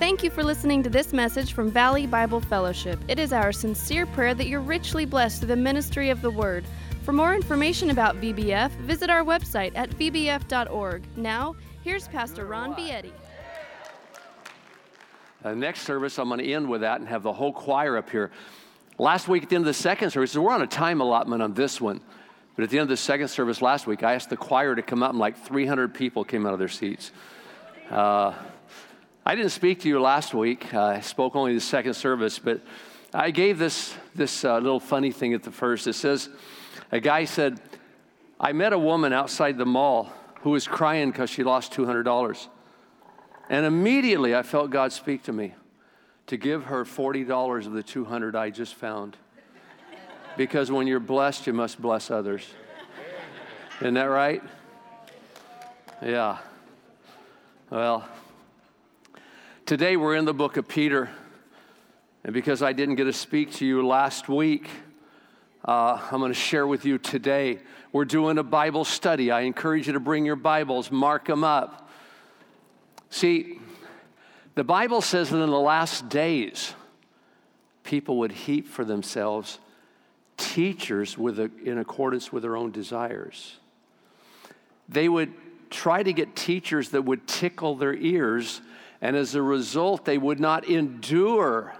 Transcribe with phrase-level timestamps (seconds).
[0.00, 2.98] Thank you for listening to this message from Valley Bible Fellowship.
[3.06, 6.64] It is our sincere prayer that you're richly blessed through the ministry of the Word.
[7.04, 11.04] For more information about VBF, visit our website at vbf.org.
[11.16, 11.54] Now,
[11.84, 13.12] here's Pastor Ron Vietti.
[15.44, 18.08] Uh, next service, I'm going to end with that and have the whole choir up
[18.08, 18.30] here.
[18.96, 21.52] Last week at the end of the second service, we're on a time allotment on
[21.52, 22.00] this one.
[22.56, 24.80] But at the end of the second service last week, I asked the choir to
[24.80, 27.12] come up, and like 300 people came out of their seats.
[27.90, 28.32] Uh,
[29.26, 30.72] I didn't speak to you last week.
[30.72, 32.62] Uh, I spoke only the second service, but
[33.12, 35.86] I gave this, this uh, little funny thing at the first.
[35.86, 36.30] It says,
[36.90, 37.60] a guy said,
[38.40, 40.10] I met a woman outside the mall
[40.44, 42.48] who was crying because she lost $200.
[43.48, 45.54] And immediately I felt God speak to me
[46.26, 49.16] to give her $40 of the 200 I just found.
[50.36, 52.46] Because when you're blessed, you must bless others.
[53.80, 54.42] Isn't that right?
[56.02, 56.36] Yeah.
[57.70, 58.06] Well,
[59.64, 61.08] today we're in the book of Peter.
[62.22, 64.68] And because I didn't get to speak to you last week,
[65.64, 67.60] uh, I'm going to share with you today.
[67.94, 69.30] We're doing a Bible study.
[69.30, 71.88] I encourage you to bring your Bibles, mark them up.
[73.08, 73.60] See,
[74.56, 76.74] the Bible says that in the last days,
[77.84, 79.60] people would heap for themselves
[80.36, 83.60] teachers with a, in accordance with their own desires.
[84.88, 85.32] They would
[85.70, 88.60] try to get teachers that would tickle their ears,
[89.00, 91.76] and as a result, they would not endure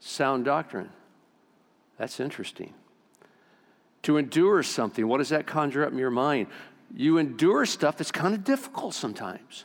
[0.00, 0.88] sound doctrine.
[1.98, 2.72] That's interesting.
[4.04, 6.46] To endure something, what does that conjure up in your mind?
[6.94, 9.64] You endure stuff that's kind of difficult sometimes.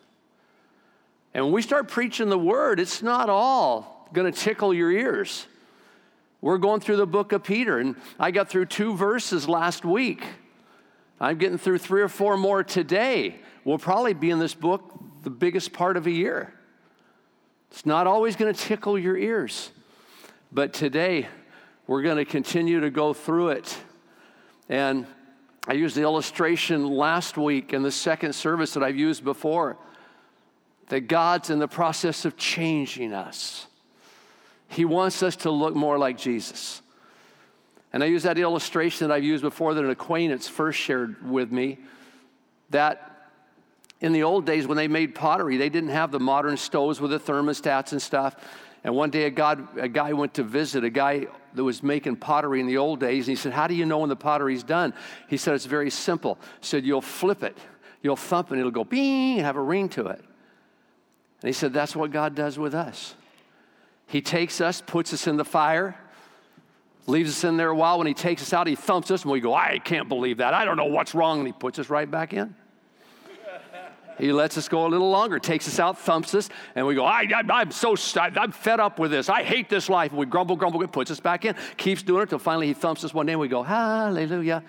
[1.33, 5.45] And when we start preaching the word, it's not all going to tickle your ears.
[6.41, 10.25] We're going through the book of Peter, and I got through two verses last week.
[11.19, 13.35] I'm getting through three or four more today.
[13.65, 16.53] We'll probably be in this book the biggest part of a year.
[17.71, 19.69] It's not always going to tickle your ears,
[20.49, 21.27] but today
[21.87, 23.77] we're going to continue to go through it.
[24.69, 25.07] And
[25.67, 29.77] I used the illustration last week in the second service that I've used before
[30.89, 33.67] that God's in the process of changing us.
[34.67, 36.81] He wants us to look more like Jesus.
[37.91, 41.51] And I use that illustration that I've used before that an acquaintance first shared with
[41.51, 41.79] me
[42.69, 43.31] that
[44.01, 47.11] in the old days when they made pottery, they didn't have the modern stoves with
[47.11, 48.35] the thermostats and stuff.
[48.83, 52.15] And one day a, God, a guy went to visit a guy that was making
[52.15, 53.27] pottery in the old days.
[53.27, 54.93] And he said, How do you know when the pottery's done?
[55.27, 56.37] He said, It's very simple.
[56.59, 57.57] He said, You'll flip it,
[58.01, 60.19] you'll thump and it'll go bing and have a ring to it.
[61.41, 63.15] And he said, That's what God does with us.
[64.07, 65.95] He takes us, puts us in the fire,
[67.05, 67.97] leaves us in there a while.
[67.97, 70.53] When he takes us out, he thumps us, and we go, I can't believe that.
[70.53, 71.39] I don't know what's wrong.
[71.39, 72.55] And he puts us right back in.
[74.19, 77.05] He lets us go a little longer, takes us out, thumps us, and we go,
[77.05, 79.29] I, am so, I'm fed up with this.
[79.29, 80.11] I hate this life.
[80.11, 82.73] And we grumble, grumble, it puts us back in, keeps doing it until finally he
[82.73, 84.61] thumps us one day and we go, Hallelujah.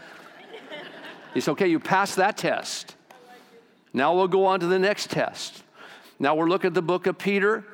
[1.34, 2.94] Said, Okay, you passed that test.
[3.93, 5.65] Now we'll go on to the next test.
[6.21, 7.65] Now we're looking at the book of Peter.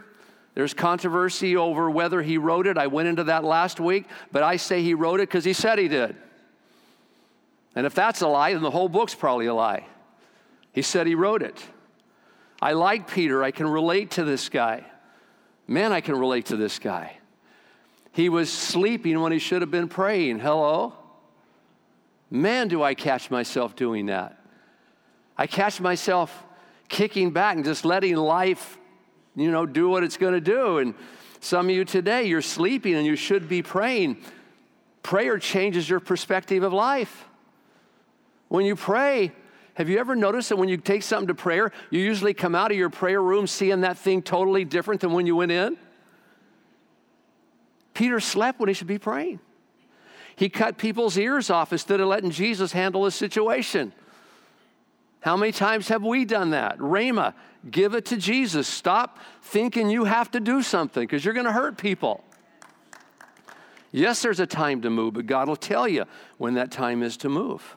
[0.54, 2.78] There's controversy over whether he wrote it.
[2.78, 5.78] I went into that last week, but I say he wrote it because he said
[5.78, 6.16] he did.
[7.75, 9.84] And if that's a lie, then the whole book's probably a lie.
[10.76, 11.59] He said he wrote it.
[12.60, 13.42] I like Peter.
[13.42, 14.84] I can relate to this guy.
[15.66, 17.16] Man, I can relate to this guy.
[18.12, 20.41] He was sleeping when he should have been praying.
[20.41, 20.92] Hello?
[22.31, 24.38] Man, do I catch myself doing that.
[25.38, 26.44] I catch myself
[26.91, 28.76] kicking back and just letting life,
[29.34, 30.76] you know, do what it's going to do.
[30.76, 30.94] And
[31.41, 34.19] some of you today, you're sleeping and you should be praying.
[35.03, 37.25] Prayer changes your perspective of life.
[38.48, 39.32] When you pray,
[39.76, 42.70] have you ever noticed that when you take something to prayer, you usually come out
[42.70, 45.76] of your prayer room seeing that thing totally different than when you went in?
[47.93, 49.38] Peter slept when he should be praying.
[50.34, 53.93] He cut people's ears off instead of letting Jesus handle the situation.
[55.20, 56.81] How many times have we done that?
[56.81, 57.34] Rama,
[57.70, 58.67] give it to Jesus.
[58.67, 62.25] Stop thinking you have to do something because you're going to hurt people.
[63.93, 66.06] Yes, there's a time to move, but God will tell you
[66.38, 67.76] when that time is to move.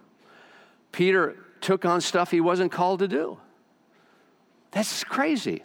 [0.93, 3.37] Peter took on stuff he wasn't called to do.
[4.71, 5.63] That's crazy.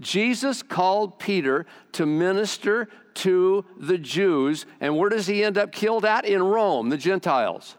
[0.00, 6.04] Jesus called Peter to minister to the Jews, and where does he end up killed
[6.04, 6.24] at?
[6.24, 7.76] In Rome, the Gentiles.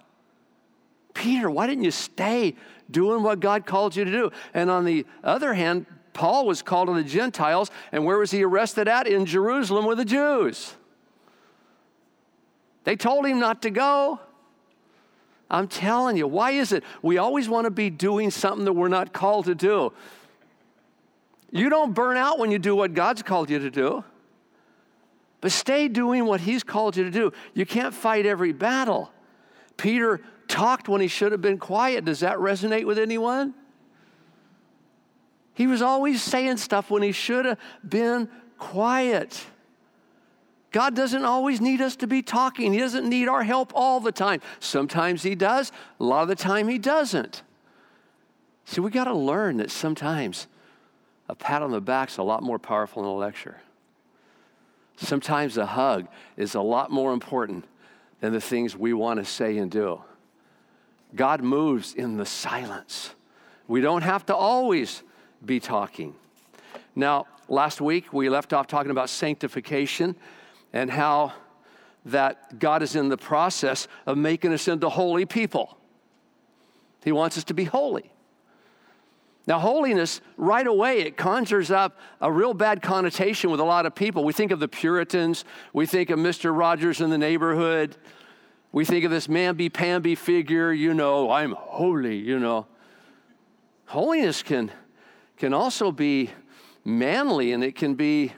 [1.14, 2.56] Peter, why didn't you stay
[2.90, 4.32] doing what God called you to do?
[4.54, 8.44] And on the other hand, Paul was called to the Gentiles, and where was he
[8.44, 9.08] arrested at?
[9.08, 10.76] In Jerusalem with the Jews.
[12.86, 14.20] They told him not to go.
[15.50, 18.88] I'm telling you, why is it we always want to be doing something that we're
[18.88, 19.94] not called to do?
[21.52, 24.04] You don't burn out when you do what God's called you to do,
[25.42, 27.32] but stay doing what He's called you to do.
[27.54, 29.12] You can't fight every battle.
[29.78, 32.06] Peter talked when he should have been quiet.
[32.06, 33.54] Does that resonate with anyone?
[35.54, 37.58] He was always saying stuff when he should have
[37.88, 39.46] been quiet.
[40.76, 42.74] God doesn't always need us to be talking.
[42.74, 44.42] He doesn't need our help all the time.
[44.60, 47.44] Sometimes He does, a lot of the time He doesn't.
[48.66, 50.48] See, we got to learn that sometimes
[51.30, 53.62] a pat on the back is a lot more powerful than a lecture.
[54.98, 57.64] Sometimes a hug is a lot more important
[58.20, 60.02] than the things we want to say and do.
[61.16, 63.16] God moves in the silence.
[63.70, 65.04] We don't have to always
[65.46, 66.16] be talking.
[66.98, 70.18] Now, last week we left off talking about sanctification
[70.76, 71.34] and how
[72.04, 75.78] that God is in the process of making us into holy people.
[77.04, 78.12] He wants us to be holy.
[79.48, 83.96] Now, holiness, right away, it conjures up a real bad connotation with a lot of
[83.96, 84.26] people.
[84.26, 86.56] We think of the Puritans, we think of Mr.
[86.56, 87.96] Rogers in the neighborhood,
[88.72, 92.68] we think of this mamby pamby figure, you know, I'm holy, you know.
[93.86, 94.72] Holiness can,
[95.38, 96.32] can also be
[96.84, 98.34] manly and it can be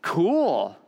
[0.00, 0.78] cool.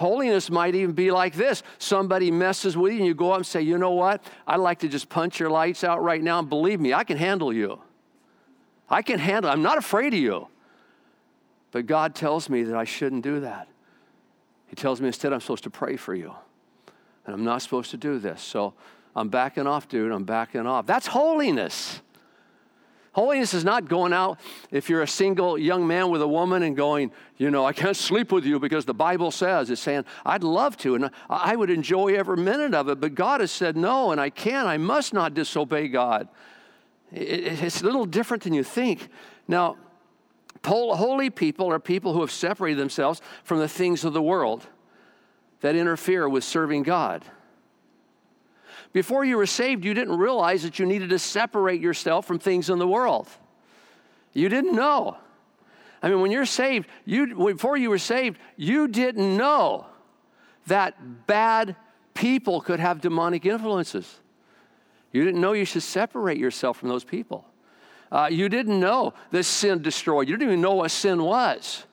[0.00, 3.46] Holiness might even be like this somebody messes with you, and you go up and
[3.46, 4.24] say, You know what?
[4.46, 6.38] I'd like to just punch your lights out right now.
[6.38, 7.78] And believe me, I can handle you.
[8.88, 10.48] I can handle, I'm not afraid of you.
[11.70, 13.68] But God tells me that I shouldn't do that.
[14.68, 16.34] He tells me instead I'm supposed to pray for you.
[17.26, 18.40] And I'm not supposed to do this.
[18.40, 18.72] So
[19.14, 20.12] I'm backing off, dude.
[20.12, 20.86] I'm backing off.
[20.86, 22.00] That's holiness.
[23.12, 24.38] Holiness is not going out
[24.70, 27.96] if you're a single young man with a woman and going, you know, I can't
[27.96, 29.68] sleep with you because the Bible says.
[29.68, 33.40] It's saying, I'd love to and I would enjoy every minute of it, but God
[33.40, 34.68] has said no and I can't.
[34.68, 36.28] I must not disobey God.
[37.10, 39.08] It's a little different than you think.
[39.48, 39.76] Now,
[40.64, 44.68] holy people are people who have separated themselves from the things of the world
[45.62, 47.24] that interfere with serving God.
[48.92, 52.70] Before you were saved, you didn't realize that you needed to separate yourself from things
[52.70, 53.28] in the world.
[54.32, 55.16] You didn't know.
[56.02, 59.86] I mean, when you're saved, you, before you were saved, you didn't know
[60.66, 61.76] that bad
[62.14, 64.20] people could have demonic influences.
[65.12, 67.44] You didn't know you should separate yourself from those people.
[68.10, 70.28] Uh, you didn't know that sin destroyed.
[70.28, 71.84] You didn't even know what sin was.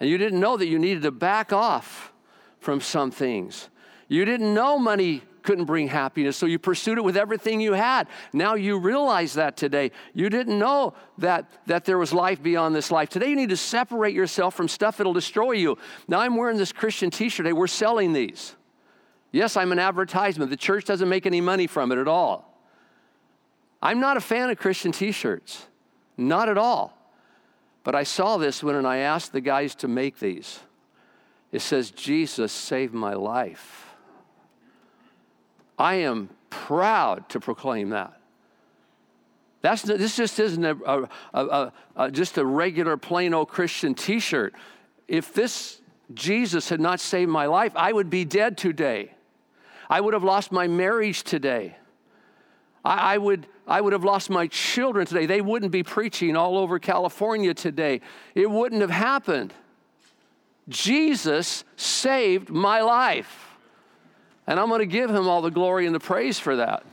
[0.00, 2.12] And you didn't know that you needed to back off
[2.58, 3.68] from some things.
[4.08, 8.08] You didn't know money couldn't bring happiness, so you pursued it with everything you had.
[8.32, 9.90] Now you realize that today.
[10.14, 13.08] You didn't know that, that there was life beyond this life.
[13.08, 15.78] Today you need to separate yourself from stuff that'll destroy you.
[16.08, 17.52] Now I'm wearing this Christian t shirt today.
[17.52, 18.54] We're selling these.
[19.32, 20.50] Yes, I'm an advertisement.
[20.50, 22.52] The church doesn't make any money from it at all.
[23.80, 25.66] I'm not a fan of Christian t shirts,
[26.16, 26.96] not at all.
[27.84, 30.60] But I saw this when I asked the guys to make these.
[31.50, 33.81] It says, Jesus saved my life.
[35.78, 38.18] I am proud to proclaim that.
[39.62, 44.18] That's, this just isn't a, a, a, a, just a regular plain old Christian t
[44.18, 44.54] shirt.
[45.06, 45.80] If this
[46.12, 49.12] Jesus had not saved my life, I would be dead today.
[49.88, 51.76] I would have lost my marriage today.
[52.84, 55.26] I, I, would, I would have lost my children today.
[55.26, 58.00] They wouldn't be preaching all over California today.
[58.34, 59.52] It wouldn't have happened.
[60.68, 63.51] Jesus saved my life.
[64.46, 66.84] And I'm going to give him all the glory and the praise for that.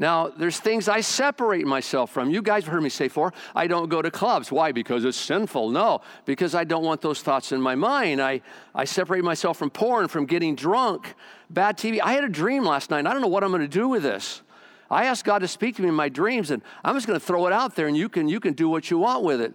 [0.00, 2.30] Now, there's things I separate myself from.
[2.30, 4.52] You guys have heard me say before, I don't go to clubs.
[4.52, 4.70] Why?
[4.70, 5.70] Because it's sinful?
[5.70, 8.22] No, because I don't want those thoughts in my mind.
[8.22, 8.40] I,
[8.76, 11.14] I separate myself from porn, from getting drunk,
[11.50, 12.00] bad TV.
[12.00, 14.04] I had a dream last night, I don't know what I'm going to do with
[14.04, 14.42] this.
[14.88, 17.24] I asked God to speak to me in my dreams, and I'm just going to
[17.24, 19.52] throw it out there, and you can, you can do what you want with it.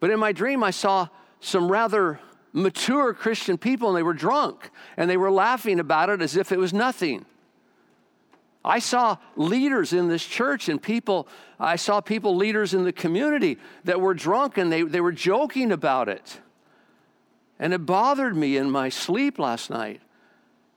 [0.00, 1.08] But in my dream, I saw
[1.40, 2.18] some rather
[2.52, 6.52] mature Christian people, and they were drunk, and they were laughing about it as if
[6.52, 7.24] it was nothing.
[8.64, 11.26] I saw leaders in this church and people,
[11.58, 15.72] I saw people, leaders in the community that were drunk and they, they were joking
[15.72, 16.40] about it.
[17.58, 20.00] And it bothered me in my sleep last night.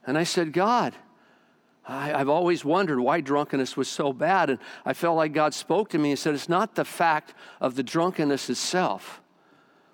[0.05, 0.95] And I said, God,
[1.87, 4.49] I, have always wondered why drunkenness was so bad.
[4.49, 7.75] And I felt like God spoke to me and said, It's not the fact of
[7.75, 9.21] the drunkenness itself,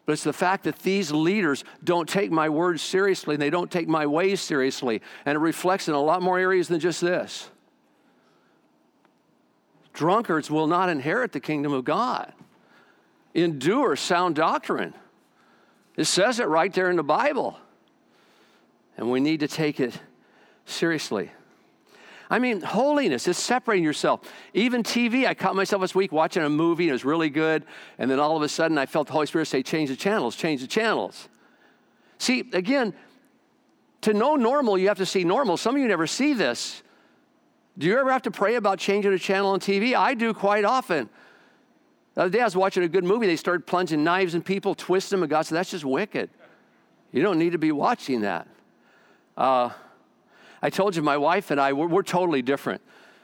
[0.05, 3.69] but it's the fact that these leaders don't take my words seriously and they don't
[3.69, 5.01] take my ways seriously.
[5.25, 7.49] And it reflects in a lot more areas than just this.
[9.93, 12.33] Drunkards will not inherit the kingdom of God.
[13.33, 14.93] Endure sound doctrine.
[15.95, 17.57] It says it right there in the Bible.
[18.97, 19.99] And we need to take it
[20.65, 21.31] seriously.
[22.31, 24.21] I mean, holiness is separating yourself.
[24.53, 27.65] Even TV, I caught myself this week watching a movie and it was really good.
[27.97, 30.37] And then all of a sudden I felt the Holy Spirit say, change the channels,
[30.37, 31.27] change the channels.
[32.19, 32.93] See, again,
[34.01, 35.57] to know normal, you have to see normal.
[35.57, 36.83] Some of you never see this.
[37.77, 39.93] Do you ever have to pray about changing a channel on TV?
[39.93, 41.09] I do quite often.
[42.13, 43.27] The other day I was watching a good movie.
[43.27, 46.29] They started plunging knives in people, twisting them, and God said, That's just wicked.
[47.11, 48.47] You don't need to be watching that.
[49.35, 49.71] Uh,
[50.61, 52.81] I told you, my wife and I, we're, we're, totally different.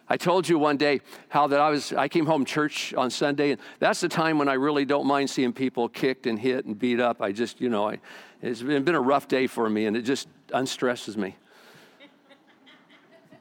[0.10, 3.52] I told you one day how that I was, I came home church on Sunday,
[3.52, 6.78] and that's the time when I really don't mind seeing people kicked and hit and
[6.78, 7.22] beat up.
[7.22, 8.00] I just, you know, I,
[8.42, 11.36] it's been been a rough day for me, and it just unstresses me.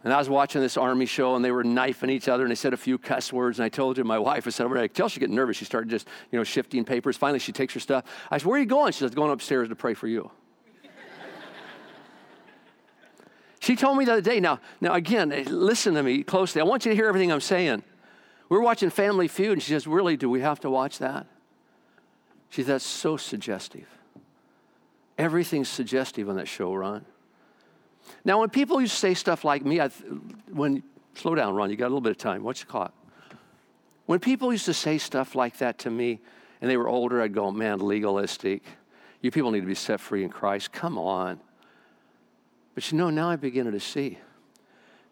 [0.04, 2.56] And I was watching this army show, and they were knifing each other, and they
[2.56, 3.58] said a few cuss words.
[3.58, 5.56] And I told you, my wife, I said, I tell her she getting nervous.
[5.56, 7.16] She started just, you know, shifting papers.
[7.16, 8.04] Finally, she takes her stuff.
[8.30, 8.92] I said, where are you going?
[8.92, 10.30] She says, going upstairs to pray for you.
[13.66, 16.60] She told me the other day, now, now again, eh, listen to me closely.
[16.60, 17.82] I want you to hear everything I'm saying.
[18.48, 21.26] We're watching Family Feud, and she says, really, do we have to watch that?
[22.48, 23.88] She says, that's so suggestive.
[25.18, 27.04] Everything's suggestive on that show, Ron.
[28.24, 29.88] Now, when people used to say stuff like me, I,
[30.52, 32.44] when slow down, Ron, you got a little bit of time.
[32.44, 32.94] What's your clock?
[34.04, 36.20] When people used to say stuff like that to me,
[36.60, 38.62] and they were older, I'd go, man, legalistic.
[39.22, 40.70] You people need to be set free in Christ.
[40.70, 41.40] Come on.
[42.76, 44.18] But you know, now I'm beginning to see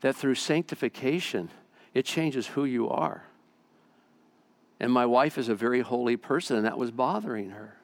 [0.03, 1.49] that through sanctification,
[1.95, 3.25] it changes who you are.
[4.79, 7.79] And my wife is a very holy person, and that was bothering her.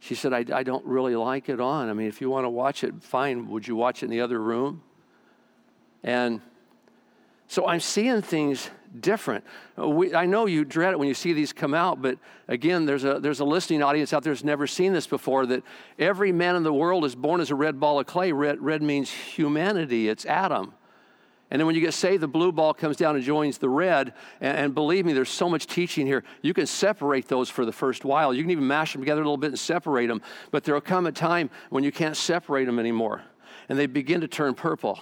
[0.00, 1.90] She said, I, I don't really like it on.
[1.90, 3.50] I mean, if you want to watch it, fine.
[3.50, 4.82] Would you watch it in the other room?
[6.02, 6.40] And
[7.48, 9.44] so I'm seeing things different.
[9.76, 12.18] We, I know you dread it when you see these come out, but
[12.48, 15.62] again, there's a, there's a listening audience out there that's never seen this before that
[15.98, 18.32] every man in the world is born as a red ball of clay.
[18.32, 20.74] Red, red means humanity, it's Adam.
[21.50, 24.12] And then when you get saved, the blue ball comes down and joins the red.
[24.40, 26.22] And, and, believe me, there's so much teaching here.
[26.42, 28.34] You can separate those for the first while.
[28.34, 30.20] You can even mash them together a little bit and separate them.
[30.50, 33.22] But there will come a time when you can't separate them anymore.
[33.70, 35.00] And they begin to turn purple.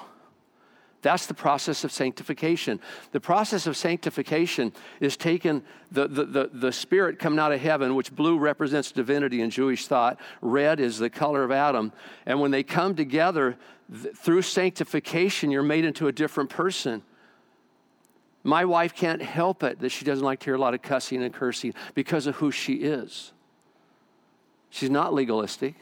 [1.03, 2.81] That's the process of sanctification.
[3.13, 5.63] The process of sanctification is taking
[5.93, 9.87] the, the, the, the, spirit coming out of heaven, which blue represents divinity in Jewish
[9.87, 11.93] thought, red is the color of Adam.
[12.25, 13.57] And when they come together
[14.03, 17.03] th- through sanctification, you're made into a different person.
[18.43, 21.23] My wife can't help it that she doesn't like to hear a lot of cussing
[21.23, 23.33] and cursing because of who she is.
[24.71, 25.77] She's not legalistic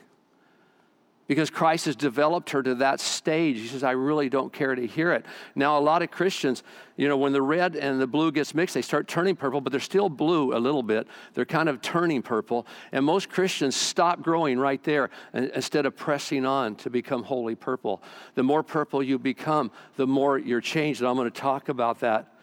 [1.26, 3.58] because Christ has developed her to that stage.
[3.58, 5.24] He says, I really don't care to hear it.
[5.54, 6.62] Now, a lot of Christians,
[6.96, 9.70] you know, when the red and the blue gets mixed, they start turning purple, but
[9.70, 11.06] they're still blue a little bit.
[11.32, 12.66] They're kind of turning purple.
[12.92, 18.02] And most Christians stop growing right there instead of pressing on to become wholly purple.
[18.34, 21.00] The more purple you become, the more you're changed.
[21.00, 22.34] And I'm going to talk about that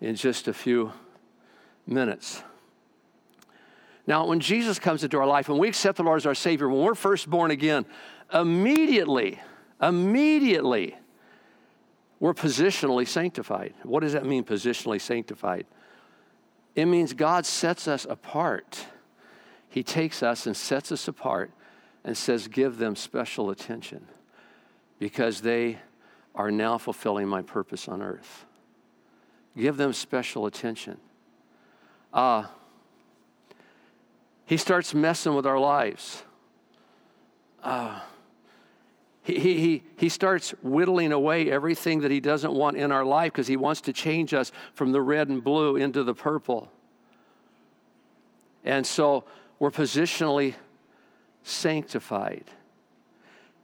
[0.00, 0.92] in just a few
[1.86, 2.42] minutes.
[4.06, 6.68] Now, when Jesus comes into our life, when we accept the Lord as our Savior,
[6.68, 7.84] when we're first born again,
[8.32, 9.40] immediately,
[9.82, 10.96] immediately,
[12.20, 13.74] we're positionally sanctified.
[13.82, 15.66] What does that mean, positionally sanctified?
[16.74, 18.86] It means God sets us apart.
[19.68, 21.50] He takes us and sets us apart
[22.04, 24.06] and says, Give them special attention
[24.98, 25.78] because they
[26.34, 28.46] are now fulfilling my purpose on earth.
[29.56, 30.98] Give them special attention.
[32.12, 32.44] Uh,
[34.46, 36.22] he starts messing with our lives.
[37.62, 38.00] Uh,
[39.22, 43.48] he, he, he starts whittling away everything that he doesn't want in our life because
[43.48, 46.70] he wants to change us from the red and blue into the purple.
[48.64, 49.24] And so
[49.58, 50.54] we're positionally
[51.42, 52.44] sanctified.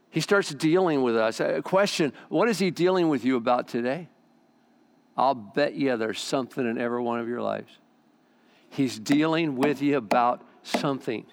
[0.09, 1.39] He starts dealing with us.
[1.39, 4.09] A question What is he dealing with you about today?
[5.15, 7.71] I'll bet you there's something in every one of your lives.
[8.69, 11.25] He's dealing with you about something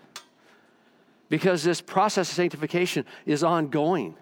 [1.29, 4.17] because this process of sanctification is ongoing.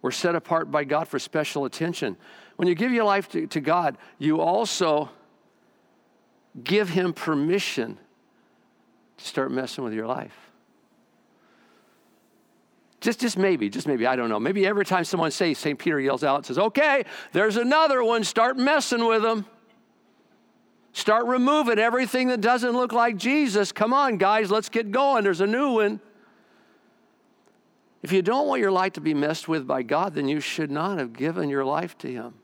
[0.00, 2.16] We're set apart by God for special attention.
[2.56, 5.10] When you give your life to, to God, you also
[6.62, 7.98] give Him permission
[9.18, 10.34] to start messing with your life.
[13.00, 14.40] Just, just maybe, just maybe, I don't know.
[14.40, 15.78] Maybe every time someone says, St.
[15.78, 19.46] Peter yells out and says, okay, there's another one, start messing with them.
[20.98, 23.70] Start removing everything that doesn't look like Jesus.
[23.70, 25.22] Come on, guys, let's get going.
[25.22, 26.00] There's a new one.
[28.02, 30.72] If you don't want your life to be messed with by God, then you should
[30.72, 32.34] not have given your life to Him.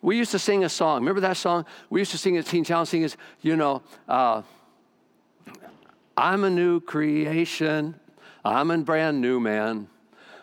[0.00, 1.00] We used to sing a song.
[1.00, 1.66] Remember that song?
[1.90, 4.42] We used to sing at Teen Challenge, sing is, you know, uh,
[6.16, 7.96] I'm a new creation.
[8.44, 9.88] I'm a brand new man.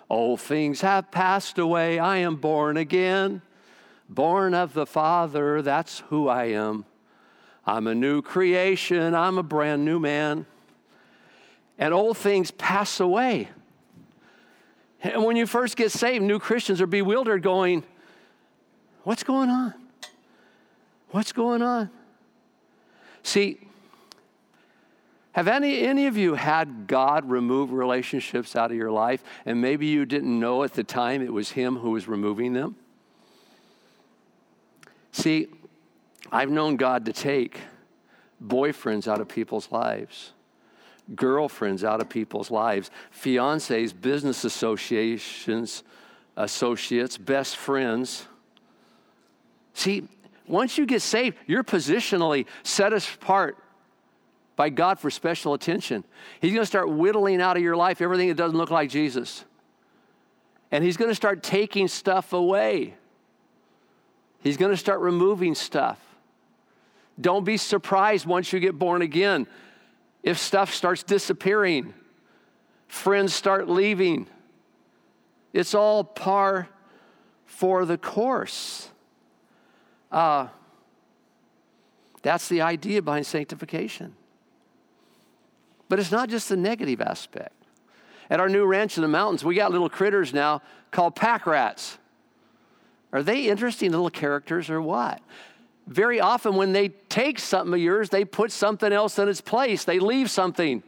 [0.10, 2.00] Old things have passed away.
[2.00, 3.44] I am born again.
[4.10, 6.86] Born of the Father, that's who I am.
[7.66, 9.14] I'm a new creation.
[9.14, 10.48] I'm a brand new man.
[11.78, 13.50] And old things pass away.
[15.02, 17.84] And when you first get saved, new Christians are bewildered, going,
[19.04, 19.74] What's going on?
[21.12, 21.90] What's going on?
[23.24, 23.60] See,
[25.32, 29.86] have any, any of you had God remove relationships out of your life and maybe
[29.86, 32.76] you didn't know at the time it was Him who was removing them?
[35.12, 35.48] See,
[36.32, 37.60] I've known God to take
[38.44, 40.34] boyfriends out of people's lives,
[41.16, 45.84] girlfriends out of people's lives, fiancés, business associations,
[46.38, 48.26] associates, best friends.
[49.74, 50.08] See,
[50.48, 53.58] once you get saved, you're positionally set apart
[54.56, 56.04] by God for special attention.
[56.42, 59.46] He's going to start whittling out of your life everything that doesn't look like Jesus.
[60.72, 62.96] And He's going to start taking stuff away.
[64.42, 66.00] He's going to start removing stuff.
[67.20, 69.48] Don't be surprised once you get born again
[70.24, 71.94] if stuff starts disappearing,
[72.88, 74.28] friends start leaving.
[75.54, 76.70] It's all par
[77.46, 78.90] for the course.
[80.12, 80.48] Uh,
[82.22, 84.16] that's the idea behind sanctification.
[85.88, 87.54] But it's not just the negative aspect.
[88.30, 91.98] At our new ranch in the mountains, we got little critters now called pack rats.
[93.12, 95.22] Are they interesting little characters or what?
[95.88, 99.84] Very often, when they take something of yours, they put something else in its place.
[99.84, 100.84] They leave something.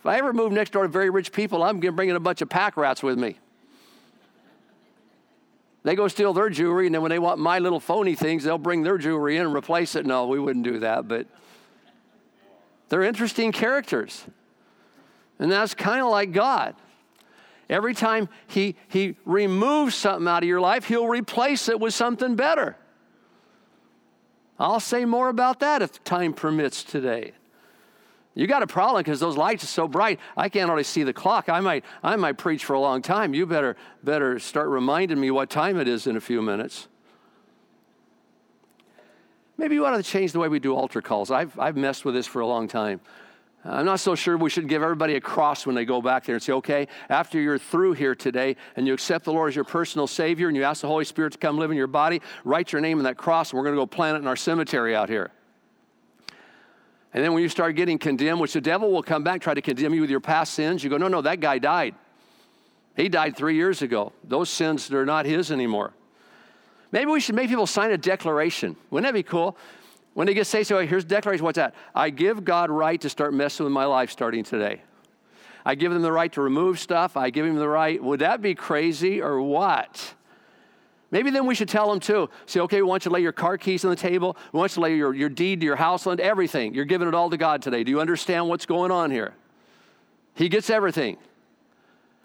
[0.00, 2.16] If I ever move next door to very rich people, I'm going to bring in
[2.16, 3.38] a bunch of pack rats with me.
[5.84, 8.58] They go steal their jewelry, and then when they want my little phony things, they'll
[8.58, 10.04] bring their jewelry in and replace it.
[10.04, 11.26] No, we wouldn't do that, but
[12.90, 14.24] they're interesting characters.
[15.38, 16.74] And that's kind of like God.
[17.68, 22.36] Every time he, he removes something out of your life, He'll replace it with something
[22.36, 22.76] better.
[24.58, 27.32] I'll say more about that if time permits today.
[28.34, 30.18] You got a problem because those lights are so bright.
[30.36, 31.48] I can't hardly see the clock.
[31.48, 33.32] I might, I might preach for a long time.
[33.32, 36.88] You better, better start reminding me what time it is in a few minutes.
[39.56, 41.30] Maybe you ought to change the way we do altar calls.
[41.30, 43.00] I've, I've messed with this for a long time.
[43.64, 46.24] Uh, I'm not so sure we should give everybody a cross when they go back
[46.24, 49.56] there and say, okay, after you're through here today and you accept the Lord as
[49.56, 52.20] your personal Savior and you ask the Holy Spirit to come live in your body,
[52.44, 54.36] write your name in that cross and we're going to go plant it in our
[54.36, 55.30] cemetery out here.
[57.14, 59.62] And then when you start getting condemned, which the devil will come back, try to
[59.62, 61.94] condemn you with your past sins, you go, no, no, that guy died.
[62.96, 64.12] He died three years ago.
[64.24, 65.92] Those sins are not his anymore.
[66.90, 68.76] Maybe we should make people sign a declaration.
[68.90, 69.56] Wouldn't that be cool?
[70.14, 71.44] When they get saved, say, so here's declaration.
[71.44, 71.74] What's that?
[71.94, 74.80] I give God right to start messing with my life starting today.
[75.66, 77.16] I give them the right to remove stuff.
[77.16, 78.02] I give him the right.
[78.02, 80.14] Would that be crazy or what?
[81.10, 82.28] Maybe then we should tell them too.
[82.46, 84.36] Say, okay, we want you to lay your car keys on the table.
[84.52, 86.74] We want you to lay your, your deed to your house and everything.
[86.74, 87.82] You're giving it all to God today.
[87.82, 89.32] Do you understand what's going on here?
[90.34, 91.16] He gets everything.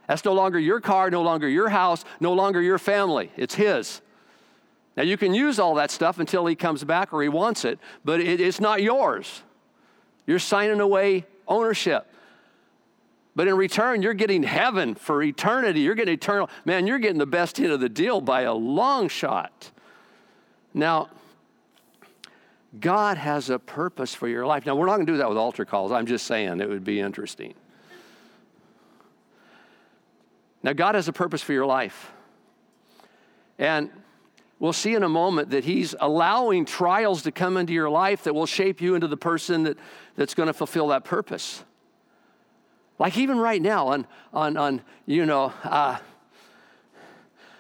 [0.08, 3.32] That's no longer your car, no longer your house, no longer your family.
[3.38, 4.02] It's His.
[4.98, 7.80] Now, you can use all that stuff until he comes back or he wants it,
[8.04, 9.44] but it, it's not yours.
[10.28, 12.06] You're signing away ownership.
[13.36, 15.80] But in return, you're getting heaven for eternity.
[15.82, 16.50] You're getting eternal.
[16.66, 19.72] Man, you're getting the best hit of the deal by a long shot.
[20.74, 21.10] Now,
[22.78, 24.66] God has a purpose for your life.
[24.66, 25.92] Now, we're not going to do that with altar calls.
[25.92, 27.54] I'm just saying it would be interesting.
[30.62, 32.12] Now, God has a purpose for your life.
[33.58, 33.90] And
[34.60, 38.36] we'll see in a moment that He's allowing trials to come into your life that
[38.36, 39.78] will shape you into the person that,
[40.16, 41.64] that's going to fulfill that purpose.
[43.00, 45.98] Like even right now, on, on, on you know, uh,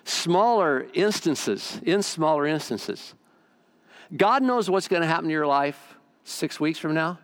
[0.03, 3.15] smaller instances, in smaller instances,
[4.15, 7.19] God knows what's going to happen to your life six weeks from now.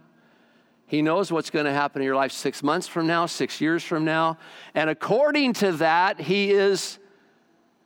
[0.88, 3.84] He knows what's going to happen in your life six months from now, six years
[3.84, 4.38] from now.
[4.76, 7.00] And according to that, He is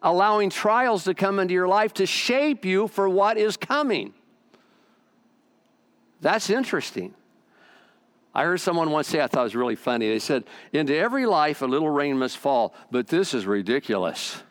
[0.01, 4.13] allowing trials to come into your life to shape you for what is coming.
[6.21, 7.13] That's interesting.
[8.33, 10.07] I heard someone once say, I thought it was really funny.
[10.07, 14.41] They said, Into every life a little rain must fall, but this is ridiculous.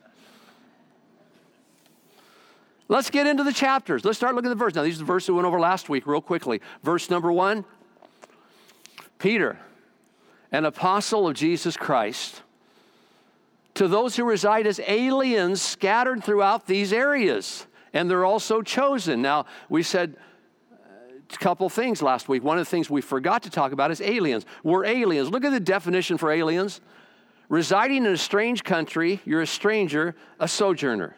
[2.88, 4.04] Let's get into the chapters.
[4.04, 4.74] Let's start looking at the verse.
[4.74, 6.61] Now, these are the verses we went over last week, real quickly.
[6.82, 7.64] Verse number one
[9.18, 9.58] Peter,
[10.50, 12.42] an apostle of Jesus Christ
[13.78, 17.64] to those who reside as aliens scattered throughout these areas.
[17.92, 19.22] And they're also chosen.
[19.22, 20.16] Now, we said
[21.32, 22.42] a couple things last week.
[22.42, 24.44] One of the things we forgot to talk about is aliens.
[24.64, 25.30] We're aliens.
[25.30, 26.80] Look at the definition for aliens
[27.48, 31.16] residing in a strange country, you're a stranger, a sojourner.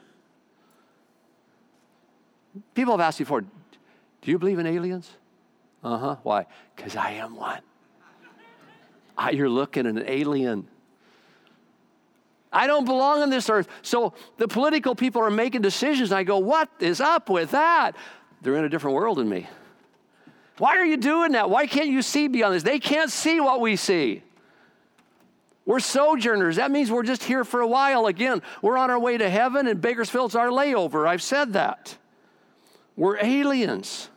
[2.75, 5.11] People have asked before, do you believe in aliens?
[5.83, 6.16] Uh huh.
[6.23, 6.46] Why?
[6.77, 7.62] Because I am one.
[9.16, 10.68] Ah, you're looking at an alien.
[12.53, 13.69] I don't belong on this earth.
[13.83, 17.93] So the political people are making decisions, I go, What is up with that?
[18.43, 19.49] They're in a different world than me.
[20.59, 21.49] Why are you doing that?
[21.49, 22.63] Why can't you see beyond this?
[22.63, 24.23] They can't see what we see.
[25.65, 26.57] We're sojourners.
[26.57, 28.07] That means we're just here for a while.
[28.07, 31.07] Again, we're on our way to heaven, and Bakersfield's our layover.
[31.07, 31.97] I've said that.
[32.97, 34.11] We're aliens.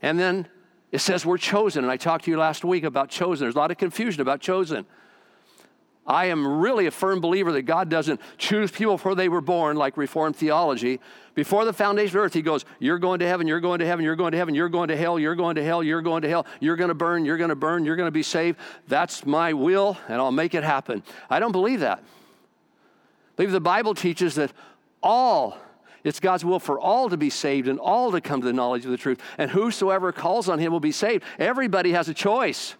[0.00, 0.48] And then
[0.92, 1.84] it says we're chosen.
[1.84, 3.44] And I talked to you last week about chosen.
[3.44, 4.86] There's a lot of confusion about chosen.
[6.08, 9.76] I am really a firm believer that God doesn't choose people before they were born,
[9.76, 11.00] like Reformed theology.
[11.34, 14.04] Before the foundation of earth, He goes, You're going to heaven, you're going to heaven,
[14.04, 16.28] you're going to heaven, you're going to hell, you're going to hell, you're going to
[16.28, 18.58] hell, you're going to burn, you're going to burn, you're going to be saved.
[18.88, 21.02] That's my will, and I'll make it happen.
[21.28, 21.98] I don't believe that.
[21.98, 24.50] I believe the Bible teaches that
[25.02, 25.58] all
[26.04, 28.84] it's God's will for all to be saved and all to come to the knowledge
[28.86, 29.20] of the truth.
[29.36, 31.22] And whosoever calls on him will be saved.
[31.38, 32.76] Everybody has a choice.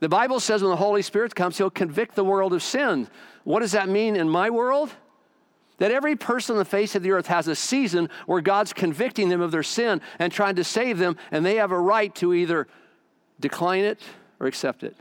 [0.00, 3.08] The Bible says when the Holy Spirit comes, he'll convict the world of sin.
[3.44, 4.90] What does that mean in my world?
[5.78, 9.28] That every person on the face of the earth has a season where God's convicting
[9.28, 12.34] them of their sin and trying to save them, and they have a right to
[12.34, 12.66] either
[13.40, 14.00] decline it
[14.40, 14.96] or accept it.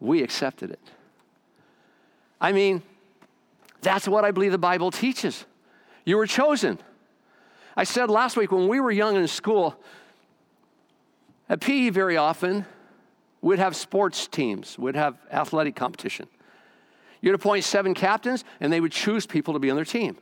[0.00, 0.80] We accepted it.
[2.40, 2.82] I mean,
[3.80, 5.44] that's what I believe the Bible teaches.
[6.04, 6.78] You were chosen.
[7.76, 9.76] I said last week when we were young in school,
[11.48, 12.66] at PE very often,
[13.40, 16.26] we'd have sports teams, we'd have athletic competition.
[17.20, 20.16] You'd appoint seven captains, and they would choose people to be on their team.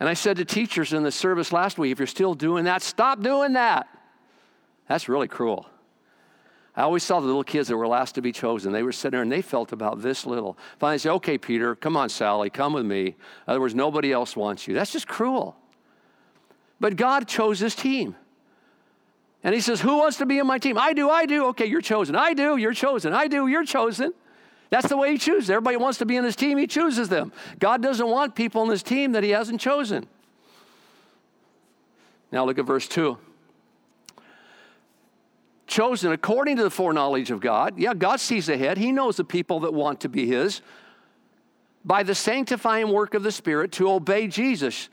[0.00, 2.82] And I said to teachers in the service last week, if you're still doing that,
[2.82, 3.86] stop doing that.
[4.88, 5.66] That's really cruel.
[6.74, 8.72] I always saw the little kids that were last to be chosen.
[8.72, 10.56] They were sitting there and they felt about this little.
[10.78, 13.08] Finally, say, okay, Peter, come on, Sally, come with me.
[13.08, 13.14] In
[13.46, 14.74] other words, nobody else wants you.
[14.74, 15.54] That's just cruel.
[16.80, 18.16] But God chose his team.
[19.44, 20.78] And he says, Who wants to be in my team?
[20.78, 21.46] I do, I do.
[21.46, 22.14] Okay, you're chosen.
[22.16, 23.12] I do, you're chosen.
[23.12, 24.12] I do, you're chosen.
[24.70, 25.50] That's the way he chooses.
[25.50, 27.32] Everybody wants to be in his team, he chooses them.
[27.58, 30.06] God doesn't want people in his team that he hasn't chosen.
[32.30, 33.18] Now look at verse 2
[35.72, 37.78] chosen according to the foreknowledge of God.
[37.78, 38.76] Yeah, God sees ahead.
[38.76, 40.60] He knows the people that want to be His.
[41.84, 44.88] By the sanctifying work of the Spirit to obey Jesus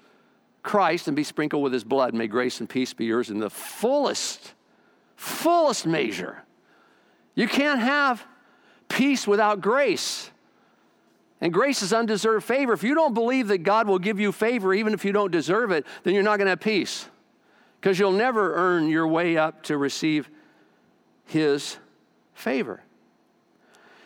[0.63, 2.13] Christ and be sprinkled with His blood.
[2.13, 4.54] May grace and peace be yours in the fullest,
[5.15, 6.43] fullest measure.
[7.36, 8.26] You can't have
[8.89, 10.32] peace without grace.
[11.41, 12.74] And grace is undeserved favor.
[12.74, 15.72] If you don't believe that God will give you favor, even if you don't deserve
[15.72, 17.08] it, then you're not going to have peace
[17.80, 20.30] because you'll never earn your way up to receive
[21.26, 21.78] his
[22.34, 22.82] favor.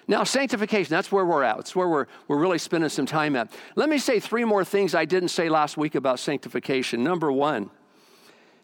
[0.07, 1.59] Now, sanctification, that's where we're at.
[1.59, 3.51] It's where we're, we're really spending some time at.
[3.75, 7.03] Let me say three more things I didn't say last week about sanctification.
[7.03, 7.69] Number one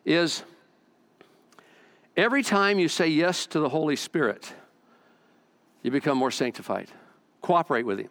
[0.06, 0.44] is
[2.18, 4.54] every time you say yes to the Holy Spirit,
[5.82, 6.90] you become more sanctified.
[7.42, 8.10] Cooperate with Him.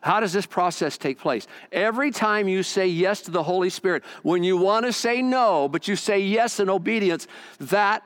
[0.00, 1.46] How does this process take place?
[1.70, 5.68] Every time you say yes to the Holy Spirit, when you want to say no,
[5.68, 7.28] but you say yes in obedience,
[7.60, 8.02] that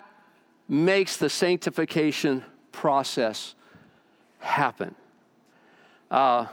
[0.68, 3.54] makes the sanctification process
[4.44, 4.94] happen.
[6.10, 6.46] Uh,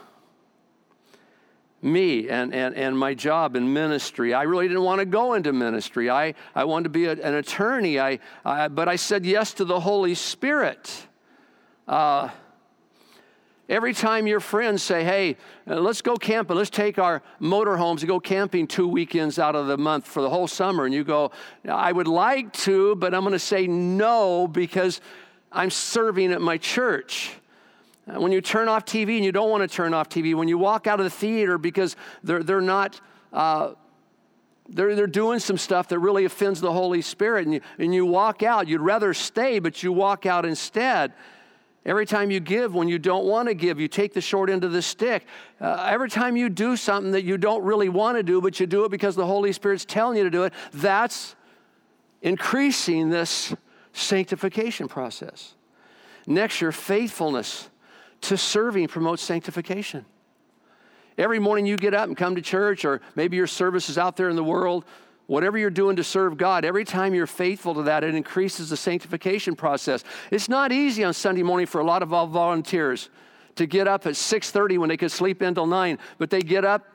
[1.82, 4.34] me and, and, and my job in ministry.
[4.34, 6.10] I really didn't want to go into ministry.
[6.10, 9.66] I, I wanted to be a, an attorney, I, I, but I said yes to
[9.66, 11.08] the Holy Spirit.
[11.88, 12.30] Uh,
[13.72, 18.10] Every time your friends say, hey, uh, let's go camping, let's take our motorhomes and
[18.10, 21.32] go camping two weekends out of the month for the whole summer, and you go,
[21.66, 25.00] I would like to, but I'm going to say no because
[25.54, 27.32] I'm serving at my church.
[28.08, 30.48] Uh, when you turn off TV and you don't want to turn off TV, when
[30.48, 33.00] you walk out of the theater because they're, they're not.
[33.32, 33.74] Uh,
[34.74, 38.06] they're, they're doing some stuff that really offends the Holy Spirit, and you, and you
[38.06, 38.70] walk out.
[38.70, 41.12] You'd rather stay, but you walk out instead.
[41.84, 44.64] Every time you give when you don't want to give, you take the short end
[44.64, 45.26] of the stick.
[45.60, 48.68] Uh, every time you do something that you don't really want to do, but you
[48.68, 51.36] do it because the Holy Spirit's telling you to do it, that's
[52.22, 53.56] increasing this
[53.94, 55.56] sanctification process.
[56.28, 57.68] Next, your faithfulness
[58.22, 60.06] to serving promotes sanctification.
[61.18, 64.16] Every morning you get up and come to church, or maybe your service is out
[64.16, 64.86] there in the world,
[65.32, 68.76] Whatever you're doing to serve God, every time you're faithful to that, it increases the
[68.76, 70.04] sanctification process.
[70.30, 73.10] It's not easy on Sunday morning for a lot of volunteers
[73.56, 76.86] to get up at 6:30 when they could sleep until 9, but they get up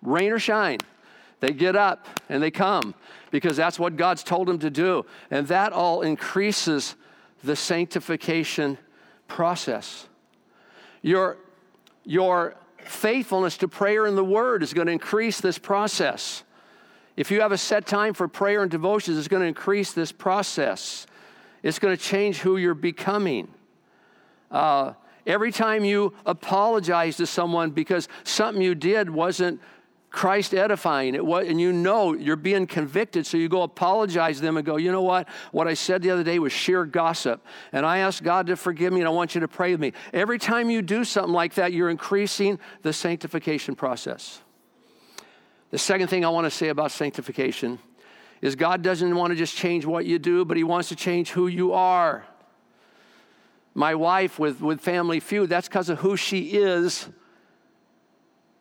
[0.00, 0.78] rain or shine.
[1.40, 2.94] They get up and they come
[3.30, 5.04] because that's what God's told them to do.
[5.30, 6.96] And that all increases
[7.44, 8.78] the sanctification
[9.26, 10.07] process.
[11.02, 11.36] Your,
[12.04, 16.42] your faithfulness to prayer and the word is going to increase this process.
[17.16, 20.12] If you have a set time for prayer and devotions, it's going to increase this
[20.12, 21.06] process.
[21.62, 23.48] It's going to change who you're becoming.
[24.50, 24.92] Uh,
[25.26, 29.60] every time you apologize to someone because something you did wasn't
[30.10, 31.14] Christ edifying.
[31.14, 34.76] It and you know you're being convicted, so you go apologize to them and go,
[34.76, 35.28] you know what?
[35.52, 37.44] What I said the other day was sheer gossip.
[37.72, 39.92] And I asked God to forgive me, and I want you to pray with me.
[40.14, 44.40] Every time you do something like that, you're increasing the sanctification process.
[45.70, 47.78] The second thing I want to say about sanctification
[48.40, 51.30] is God doesn't want to just change what you do, but He wants to change
[51.32, 52.24] who you are.
[53.74, 57.08] My wife with, with Family Feud, that's because of who she is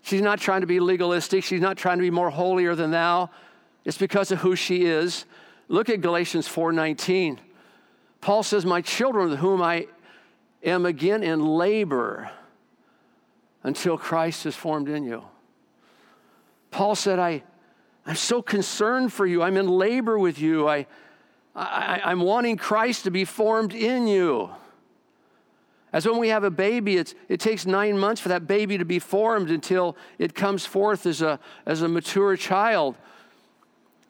[0.08, 1.44] She's not trying to be legalistic.
[1.44, 3.30] She's not trying to be more holier than thou.
[3.84, 5.26] It's because of who she is.
[5.68, 7.40] Look at Galatians 4:19.
[8.22, 9.88] Paul says, "My children, with whom I
[10.64, 12.32] am again in labor
[13.64, 15.26] until Christ is formed in you."
[16.72, 17.44] Paul said, I,
[18.06, 19.44] I'm so concerned for you.
[19.44, 20.70] I'm in labor with you.
[20.70, 20.88] I,
[21.54, 24.52] I, I'm wanting Christ to be formed in you.
[25.94, 29.00] As when we have a baby, it takes nine months for that baby to be
[29.00, 32.96] formed until it comes forth as a, as a mature child.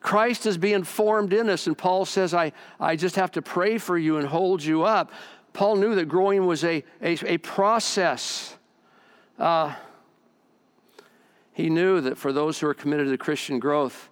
[0.00, 3.78] Christ is being formed in us, and Paul says, I, I just have to pray
[3.78, 5.12] for you and hold you up.
[5.52, 8.56] Paul knew that growing was a, a, a process.
[9.38, 9.74] Uh,
[11.52, 14.07] he knew that for those who are committed to Christian growth,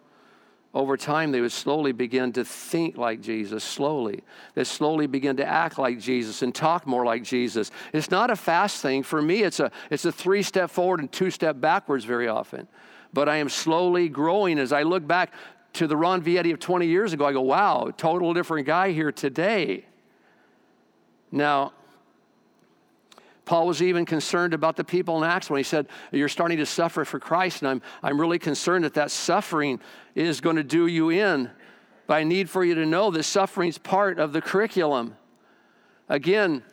[0.76, 4.22] over time they would slowly begin to think like Jesus, slowly.
[4.54, 7.70] They slowly begin to act like Jesus and talk more like Jesus.
[7.94, 9.02] It's not a fast thing.
[9.02, 12.68] For me, it's a, it's a three step forward and two step backwards very often.
[13.14, 15.32] But I am slowly growing as I look back
[15.72, 17.24] to the Ron Vietti of 20 years ago.
[17.24, 19.86] I go, wow, total different guy here today.
[21.32, 21.72] Now,
[23.46, 26.66] Paul was even concerned about the people in Acts when he said, You're starting to
[26.66, 29.80] suffer for Christ, and I'm, I'm really concerned that that suffering
[30.14, 31.50] is going to do you in.
[32.08, 35.16] But I need for you to know that suffering is part of the curriculum.
[36.08, 36.64] Again,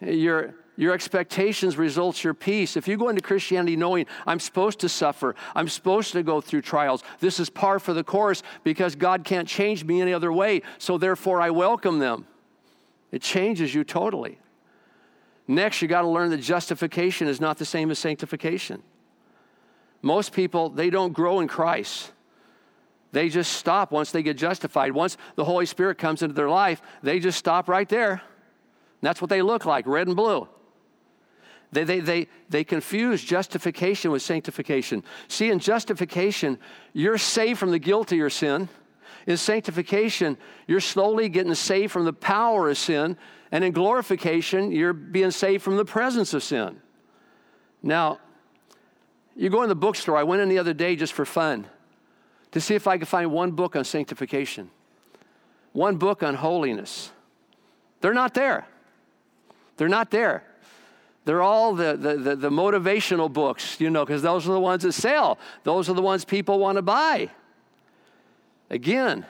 [0.00, 2.76] your, your expectations results your peace.
[2.76, 6.62] If you go into Christianity knowing I'm supposed to suffer, I'm supposed to go through
[6.62, 10.62] trials, this is par for the course because God can't change me any other way,
[10.78, 12.26] so therefore I welcome them.
[13.10, 14.38] It changes you totally.
[15.50, 18.84] Next, you got to learn that justification is not the same as sanctification.
[20.00, 22.12] Most people, they don't grow in Christ.
[23.10, 24.92] They just stop once they get justified.
[24.92, 28.12] Once the Holy Spirit comes into their life, they just stop right there.
[28.12, 28.20] And
[29.02, 30.46] that's what they look like, red and blue.
[31.72, 35.02] They, they, they, they confuse justification with sanctification.
[35.26, 36.60] See, in justification,
[36.92, 38.68] you're saved from the guilt of your sin.
[39.26, 43.16] In sanctification, you're slowly getting saved from the power of sin
[43.52, 46.80] and in glorification, you're being saved from the presence of sin.
[47.82, 48.20] Now,
[49.34, 50.16] you go in the bookstore.
[50.16, 51.66] I went in the other day just for fun
[52.52, 54.70] to see if I could find one book on sanctification,
[55.72, 57.10] one book on holiness.
[58.00, 58.66] They're not there.
[59.76, 60.44] They're not there.
[61.24, 64.84] They're all the, the, the, the motivational books, you know, because those are the ones
[64.84, 65.38] that sell.
[65.64, 67.30] Those are the ones people want to buy.
[68.70, 69.26] Again,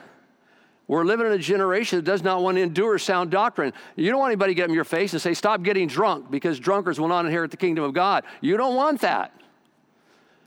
[0.87, 3.73] we're living in a generation that does not want to endure sound doctrine.
[3.95, 6.59] You don't want anybody to get in your face and say, Stop getting drunk because
[6.59, 8.23] drunkards will not inherit the kingdom of God.
[8.41, 9.33] You don't want that.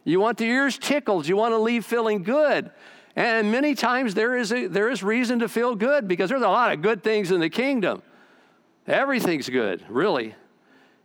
[0.04, 1.26] You want the ears tickled.
[1.26, 2.70] You want to leave feeling good.
[3.16, 6.48] And many times there is, a, there is reason to feel good because there's a
[6.48, 8.02] lot of good things in the kingdom.
[8.86, 10.34] Everything's good, really,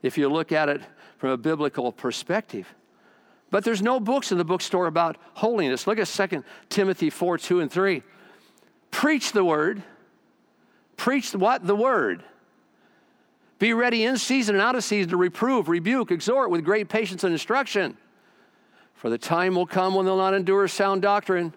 [0.01, 0.81] if you look at it
[1.17, 2.67] from a biblical perspective.
[3.51, 5.87] But there's no books in the bookstore about holiness.
[5.87, 8.03] Look at 2 Timothy 4 2 and 3.
[8.91, 9.83] Preach the word.
[10.97, 11.65] Preach what?
[11.65, 12.23] The word.
[13.57, 17.23] Be ready in season and out of season to reprove, rebuke, exhort with great patience
[17.23, 17.97] and instruction.
[18.93, 21.53] For the time will come when they'll not endure sound doctrine.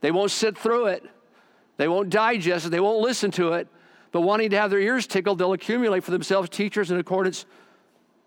[0.00, 1.04] They won't sit through it.
[1.76, 2.70] They won't digest it.
[2.70, 3.68] They won't listen to it.
[4.12, 7.46] But wanting to have their ears tickled, they'll accumulate for themselves teachers in accordance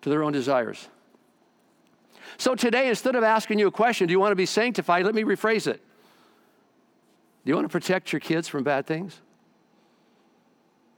[0.01, 0.89] to their own desires.
[2.37, 5.05] So today, instead of asking you a question, do you want to be sanctified?
[5.05, 5.81] Let me rephrase it.
[7.43, 9.19] Do you want to protect your kids from bad things?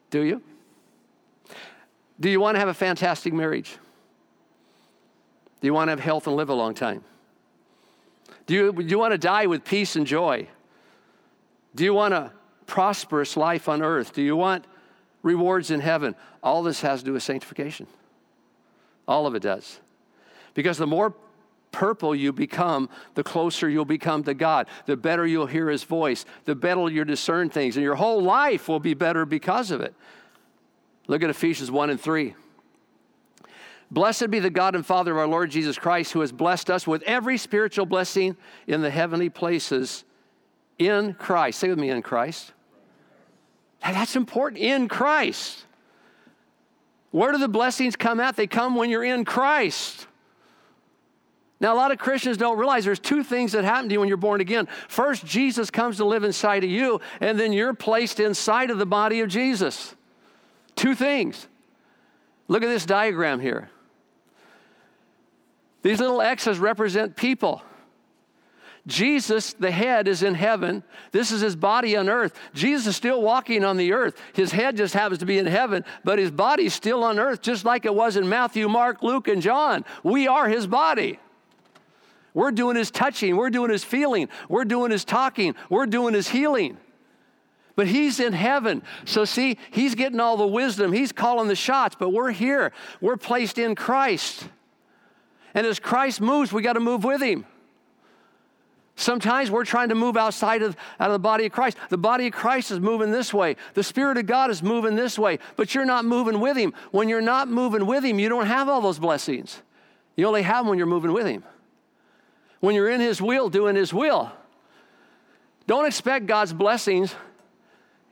[0.09, 0.41] Do you?
[2.19, 3.77] Do you want to have a fantastic marriage?
[5.61, 7.03] Do you want to have health and live a long time?
[8.45, 10.47] Do you, do you want to die with peace and joy?
[11.75, 12.31] Do you want a
[12.65, 14.13] prosperous life on earth?
[14.13, 14.65] Do you want
[15.21, 16.15] rewards in heaven?
[16.41, 17.87] All this has to do with sanctification.
[19.07, 19.79] All of it does.
[20.57, 21.13] Because the more
[21.71, 24.65] purple you become, the closer you'll become to God.
[24.87, 26.25] The better you'll hear His voice.
[26.45, 27.77] The better you'll discern things.
[27.77, 29.93] And your whole life will be better because of it.
[31.05, 32.33] Look at Ephesians 1 and 3.
[33.91, 36.87] Blessed be the God and Father of our Lord Jesus Christ, who has blessed us
[36.87, 40.05] with every spiritual blessing in the heavenly places
[40.79, 41.59] in Christ.
[41.59, 42.51] Say with me, in Christ.
[43.83, 45.65] That's important, in Christ.
[47.11, 48.35] Where do the blessings come at?
[48.35, 50.07] They come when you're in Christ.
[51.59, 54.07] Now, a lot of Christians don't realize there's two things that happen to you when
[54.07, 54.67] you're born again.
[54.87, 58.85] First, Jesus comes to live inside of you, and then you're placed inside of the
[58.85, 59.95] body of Jesus.
[60.75, 61.47] Two things.
[62.47, 63.69] Look at this diagram here.
[65.81, 67.63] These little X's represent people.
[68.85, 70.83] Jesus, the head, is in heaven.
[71.11, 72.39] This is his body on earth.
[72.53, 74.17] Jesus is still walking on the earth.
[74.33, 77.65] His head just happens to be in heaven, but his body's still on earth, just
[77.65, 79.83] like it was in Matthew, Mark, Luke, and John.
[80.03, 81.19] We are his body.
[82.37, 86.27] We're doing his touching, we're doing his feeling, we're doing his talking, we're doing his
[86.27, 86.77] healing.
[87.75, 88.83] But he's in heaven.
[89.05, 92.73] So, see, he's getting all the wisdom, he's calling the shots, but we're here.
[93.01, 94.47] We're placed in Christ.
[95.55, 97.43] And as Christ moves, we got to move with him.
[98.95, 101.75] Sometimes we're trying to move outside of, out of the body of Christ.
[101.89, 103.55] The body of Christ is moving this way.
[103.73, 106.75] The Spirit of God is moving this way, but you're not moving with Him.
[106.91, 109.59] When you're not moving with Him, you don't have all those blessings.
[110.15, 111.43] You only have them when you're moving with Him.
[112.59, 114.31] When you're in His will, doing His will.
[115.67, 117.13] Don't expect God's blessings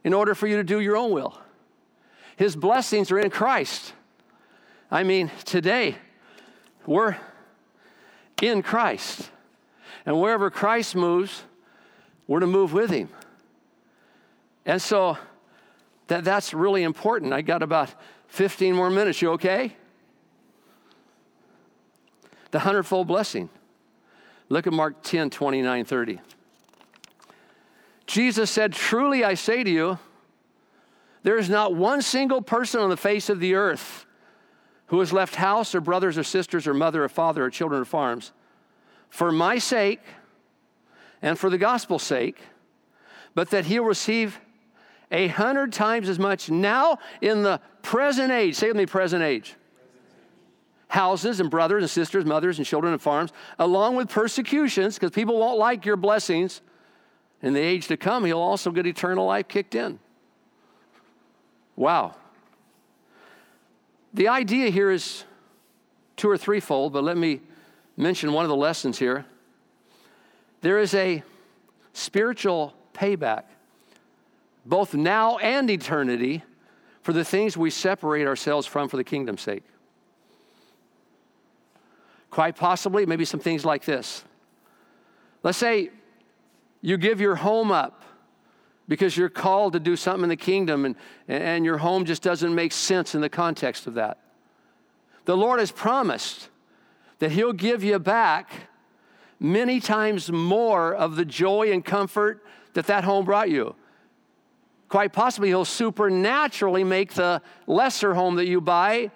[0.03, 1.39] in order for you to do your own will.
[2.35, 3.93] His blessings are in Christ.
[4.91, 5.95] I mean, today,
[6.85, 7.17] we're
[8.41, 9.29] in Christ.
[10.05, 11.43] And wherever Christ moves,
[12.27, 13.09] we're to move with him.
[14.65, 15.17] And so
[16.07, 17.33] that, that's really important.
[17.33, 17.93] I got about
[18.27, 19.21] 15 more minutes.
[19.21, 19.75] You okay?
[22.51, 23.49] The hundredfold blessing.
[24.49, 26.19] Look at Mark 10 29 30.
[28.05, 29.99] Jesus said, Truly I say to you,
[31.23, 34.05] there is not one single person on the face of the earth
[34.87, 37.85] who has left house or brothers or sisters or mother or father or children or
[37.85, 38.31] farms
[39.09, 40.01] for my sake
[41.21, 42.37] and for the gospel's sake,
[43.33, 44.39] but that he'll receive
[45.11, 48.55] a hundred times as much now in the present age.
[48.55, 49.55] Say with me, present age.
[50.95, 55.37] Houses and brothers and sisters, mothers and children and farms, along with persecutions, because people
[55.37, 56.61] won't like your blessings.
[57.41, 59.99] In the age to come, he'll also get eternal life kicked in.
[61.75, 62.15] Wow.
[64.13, 65.25] The idea here is
[66.15, 67.41] two or threefold, but let me
[67.97, 69.25] mention one of the lessons here.
[70.61, 71.23] There is a
[71.91, 73.43] spiritual payback,
[74.65, 76.41] both now and eternity,
[77.01, 79.63] for the things we separate ourselves from for the kingdom's sake.
[82.35, 84.25] Quite possibly, maybe some things like this.
[85.41, 85.89] Let's say
[86.81, 88.03] you give your home up
[88.89, 90.97] because you're called to do something in the kingdom and,
[91.29, 94.17] and your home just doesn't make sense in the context of that.
[95.23, 96.49] The Lord has promised
[97.19, 98.51] that He'll give you back
[99.39, 103.75] many times more of the joy and comfort that that home brought you.
[104.89, 109.09] Quite possibly, He'll supernaturally make the lesser home that you buy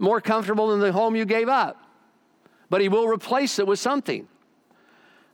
[0.00, 1.84] more comfortable than the home you gave up.
[2.70, 4.28] But He will replace it with something.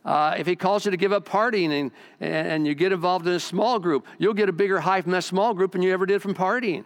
[0.05, 3.33] Uh, if he calls you to give up partying and, and you get involved in
[3.33, 6.05] a small group, you'll get a bigger high from that small group than you ever
[6.05, 6.83] did from partying.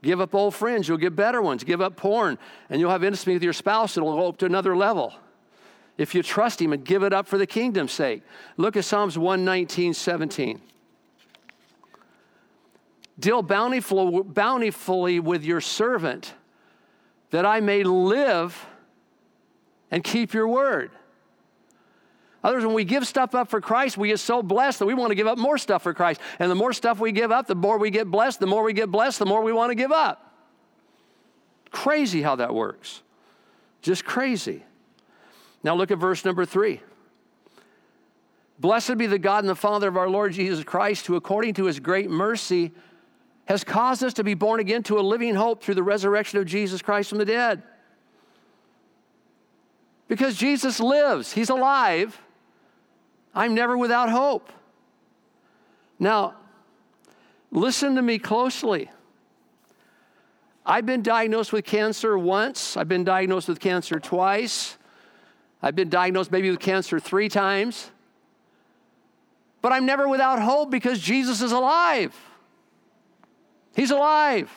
[0.00, 1.64] Give up old friends, you'll get better ones.
[1.64, 4.76] Give up porn, and you'll have intimacy with your spouse, it'll go up to another
[4.76, 5.14] level.
[5.96, 8.22] If you trust him and give it up for the kingdom's sake.
[8.56, 10.60] Look at Psalms 119, 17.
[13.18, 16.34] Deal bountiful, bountifully with your servant,
[17.30, 18.66] that I may live
[19.90, 20.90] and keep your word.
[22.42, 25.10] Others, when we give stuff up for Christ, we get so blessed that we want
[25.10, 26.20] to give up more stuff for Christ.
[26.38, 28.38] And the more stuff we give up, the more we get blessed.
[28.38, 30.34] The more we get blessed, the more we want to give up.
[31.70, 33.00] Crazy how that works.
[33.80, 34.62] Just crazy.
[35.62, 36.82] Now look at verse number three.
[38.58, 41.64] Blessed be the God and the Father of our Lord Jesus Christ, who according to
[41.64, 42.72] his great mercy
[43.46, 46.46] has caused us to be born again to a living hope through the resurrection of
[46.46, 47.62] Jesus Christ from the dead.
[50.08, 52.20] Because Jesus lives, he's alive.
[53.34, 54.52] I'm never without hope.
[55.98, 56.34] Now,
[57.50, 58.90] listen to me closely.
[60.66, 64.78] I've been diagnosed with cancer once, I've been diagnosed with cancer twice,
[65.60, 67.90] I've been diagnosed maybe with cancer three times.
[69.60, 72.14] But I'm never without hope because Jesus is alive.
[73.74, 74.50] He's alive.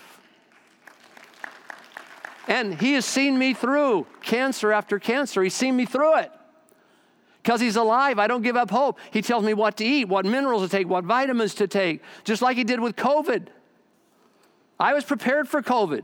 [2.48, 5.44] And he has seen me through cancer after cancer.
[5.44, 6.32] He's seen me through it.
[7.44, 9.00] Because he's alive, I don't give up hope.
[9.12, 12.42] He tells me what to eat, what minerals to take, what vitamins to take, just
[12.42, 13.48] like he did with COVID.
[14.80, 16.04] I was prepared for COVID.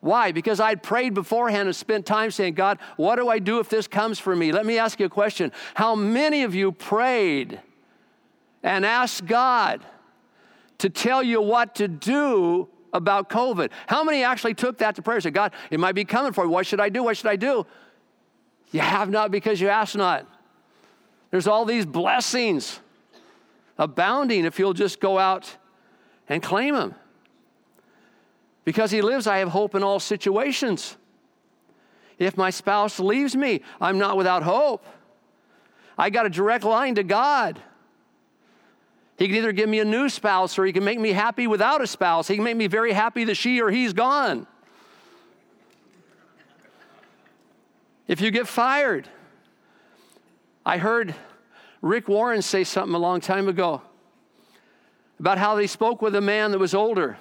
[0.00, 0.32] Why?
[0.32, 3.86] Because I'd prayed beforehand and spent time saying, God, what do I do if this
[3.86, 4.50] comes for me?
[4.50, 5.52] Let me ask you a question.
[5.74, 7.60] How many of you prayed
[8.62, 9.80] and asked God
[10.78, 13.70] to tell you what to do about COVID?
[13.86, 16.44] How many actually took that to prayer and said, God, it might be coming for
[16.44, 16.50] me.
[16.50, 17.02] What should I do?
[17.02, 17.66] What should I do?
[18.70, 20.26] You have not because you ask not.
[21.30, 22.80] There's all these blessings
[23.78, 25.56] abounding if you'll just go out
[26.28, 26.94] and claim them.
[28.64, 30.96] Because he lives, I have hope in all situations.
[32.18, 34.84] If my spouse leaves me, I'm not without hope.
[35.98, 37.60] I got a direct line to God.
[39.18, 41.80] He can either give me a new spouse or he can make me happy without
[41.80, 42.28] a spouse.
[42.28, 44.46] He can make me very happy that she or he's gone.
[48.08, 49.08] If you get fired,
[50.66, 51.14] I heard
[51.80, 53.82] Rick Warren say something a long time ago
[55.18, 57.16] about how he spoke with a man that was older.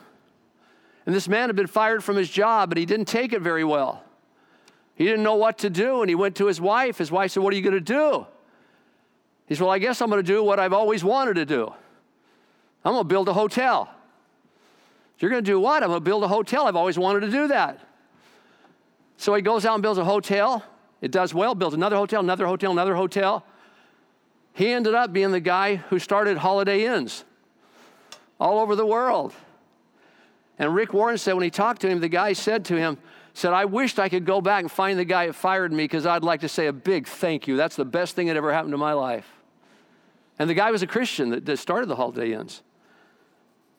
[1.06, 3.64] And this man had been fired from his job, but he didn't take it very
[3.64, 4.04] well.
[4.96, 6.98] He didn't know what to do, and he went to his wife.
[6.98, 8.28] His wife said, What are you going to do?
[9.52, 11.74] He said, Well, I guess I'm going to do what I've always wanted to do.
[12.86, 13.90] I'm going to build a hotel.
[15.20, 15.84] You're going to do what?
[15.84, 16.68] I'm going to build a hotel.
[16.68, 17.78] I've always wanted to do that.
[19.18, 20.64] So he goes out and builds a hotel.
[21.02, 23.46] It does well, builds another hotel, another hotel, another hotel.
[24.54, 27.26] He ended up being the guy who started Holiday Inns
[28.40, 29.34] all over the world.
[30.60, 33.00] And Rick Warren said when he talked to him, the guy said to him,
[33.34, 36.06] said, I wished I could go back and find the guy that fired me because
[36.06, 37.58] I'd like to say a big thank you.
[37.58, 39.41] That's the best thing that ever happened to my life.
[40.40, 42.62] And the guy was a Christian that, started the Holiday Inns.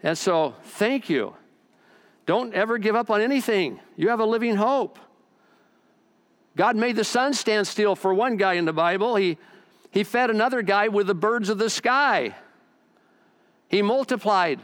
[0.03, 1.35] And so, thank you.
[2.27, 3.81] Don't ever give up on anything.
[3.97, 4.99] You have a living hope.
[6.57, 9.17] God made the sun stand still for one guy in the Bible.
[9.17, 9.39] He,
[9.91, 12.35] he fed another guy with the birds of the sky.
[13.69, 14.61] He multiplied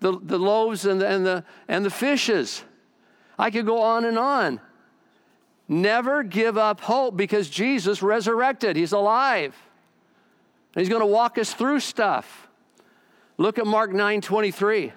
[0.00, 2.62] the, the loaves and the, and, the, and the fishes.
[3.38, 4.60] I could go on and on.
[5.68, 8.76] Never give up hope because Jesus resurrected.
[8.76, 9.56] He's alive.
[10.74, 12.48] He's going to walk us through stuff.
[13.36, 14.92] Look at Mark 9 23.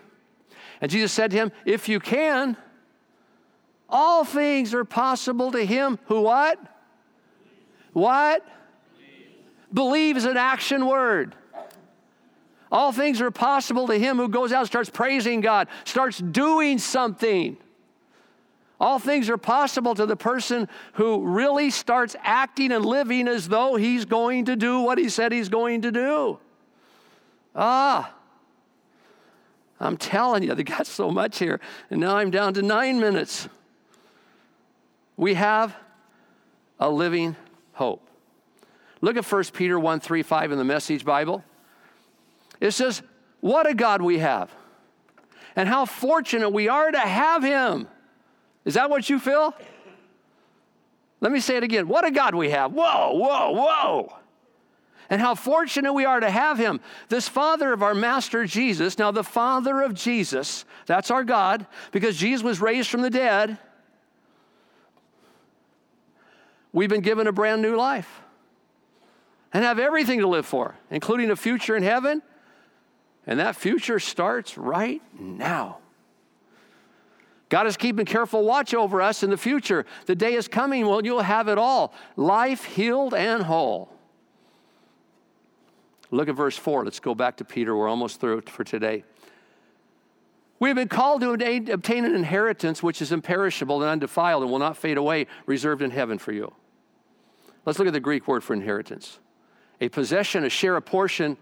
[0.82, 2.58] And Jesus said to him, If you can,
[3.90, 6.60] all things are possible to him who what?
[7.94, 8.46] What?
[9.74, 11.36] Believe is an action word.
[12.72, 17.58] All things are possible to him who goes out, starts praising God, starts doing something.
[18.80, 23.76] All things are possible to the person who really starts acting and living as though
[23.76, 26.40] he's going to do what he said he's going to do.
[27.56, 28.14] Ah,
[29.80, 31.60] I'm telling you, they got so much here.
[31.90, 33.48] And now I'm down to nine minutes.
[35.18, 35.76] We have
[36.80, 37.36] a living
[37.74, 38.06] hope.
[39.02, 41.44] Look at 1 Peter 1 3 5 in the Message Bible.
[42.60, 43.02] It says,
[43.42, 44.52] What a God we have,
[45.56, 47.88] and how fortunate we are to have Him.
[48.66, 49.56] Is that what you feel?
[51.22, 51.88] Let me say it again.
[51.88, 52.74] What a God we have.
[52.74, 54.16] Whoa, whoa, whoa.
[55.10, 56.82] And how fortunate we are to have him.
[57.10, 58.98] This Father of our Master Jesus.
[58.98, 63.60] Now, the Father of Jesus, that's our God, because Jesus was raised from the dead.
[66.74, 68.22] We've been given a brand new life
[69.54, 72.22] and have everything to live for, including a future in heaven.
[73.28, 75.78] And that future starts right now.
[77.50, 79.86] God is keeping careful watch over us in the future.
[80.08, 83.90] The day is coming when you'll have it all life healed and whole.
[86.12, 86.86] Look at verse 4.
[86.86, 87.76] Let's go back to Peter.
[87.76, 89.04] We're almost through for today.
[90.60, 94.60] We have been called to obtain an inheritance which is imperishable and undefiled and will
[94.60, 96.54] not fade away, reserved in heaven for you.
[97.66, 99.20] Let's look at the Greek word for inheritance
[99.82, 101.36] a possession, a share, a portion,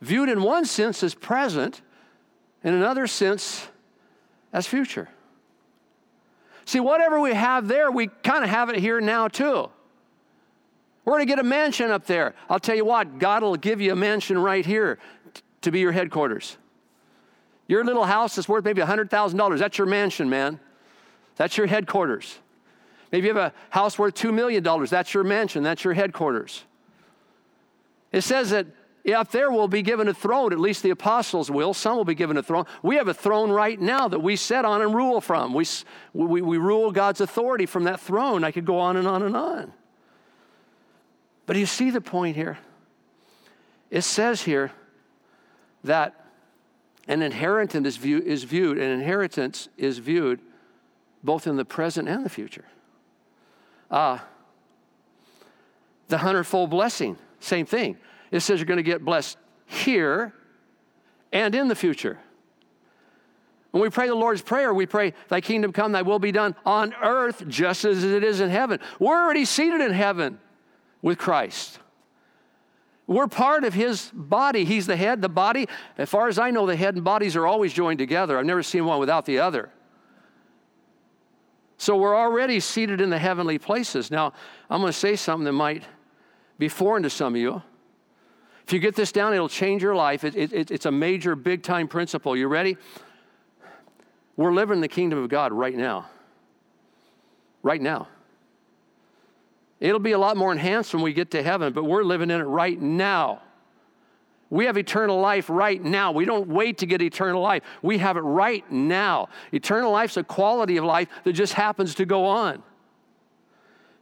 [0.00, 1.82] viewed in one sense as present,
[2.62, 3.66] in another sense
[4.54, 5.08] as future.
[6.64, 9.68] See, whatever we have there, we kind of have it here now too.
[11.04, 12.34] We're going to get a mansion up there.
[12.48, 14.98] I'll tell you what, God will give you a mansion right here
[15.34, 16.56] t- to be your headquarters.
[17.66, 19.58] Your little house is worth maybe $100,000.
[19.58, 20.60] That's your mansion, man.
[21.36, 22.38] That's your headquarters.
[23.12, 24.62] Maybe you have a house worth $2 million.
[24.86, 25.62] That's your mansion.
[25.62, 26.64] That's your headquarters.
[28.12, 28.66] It says that
[29.12, 31.74] up there will be given a throne, at least the apostles will.
[31.74, 32.64] Some will be given a throne.
[32.82, 35.52] We have a throne right now that we sit on and rule from.
[35.52, 35.66] We,
[36.14, 38.44] we, we rule God's authority from that throne.
[38.44, 39.72] I could go on and on and on.
[41.44, 42.58] But you see the point here?
[43.90, 44.72] It says here
[45.84, 46.24] that
[47.06, 50.40] an inheritance is, view, is viewed, an inheritance is viewed
[51.22, 52.64] both in the present and the future.
[53.90, 54.18] Uh,
[56.08, 57.98] the hundredfold blessing, same thing.
[58.34, 60.34] It says you're going to get blessed here
[61.32, 62.18] and in the future.
[63.70, 66.56] When we pray the Lord's Prayer, we pray, Thy kingdom come, Thy will be done
[66.66, 68.80] on earth just as it is in heaven.
[68.98, 70.40] We're already seated in heaven
[71.00, 71.78] with Christ.
[73.06, 74.64] We're part of His body.
[74.64, 75.68] He's the head, the body.
[75.96, 78.36] As far as I know, the head and bodies are always joined together.
[78.36, 79.70] I've never seen one without the other.
[81.78, 84.10] So we're already seated in the heavenly places.
[84.10, 84.32] Now,
[84.68, 85.84] I'm going to say something that might
[86.58, 87.62] be foreign to some of you.
[88.66, 90.24] If you get this down, it'll change your life.
[90.24, 92.36] It, it, it's a major, big time principle.
[92.36, 92.78] You ready?
[94.36, 96.08] We're living in the kingdom of God right now.
[97.62, 98.08] Right now.
[99.80, 102.40] It'll be a lot more enhanced when we get to heaven, but we're living in
[102.40, 103.42] it right now.
[104.48, 106.12] We have eternal life right now.
[106.12, 107.62] We don't wait to get eternal life.
[107.82, 109.28] We have it right now.
[109.52, 112.62] Eternal life's a quality of life that just happens to go on.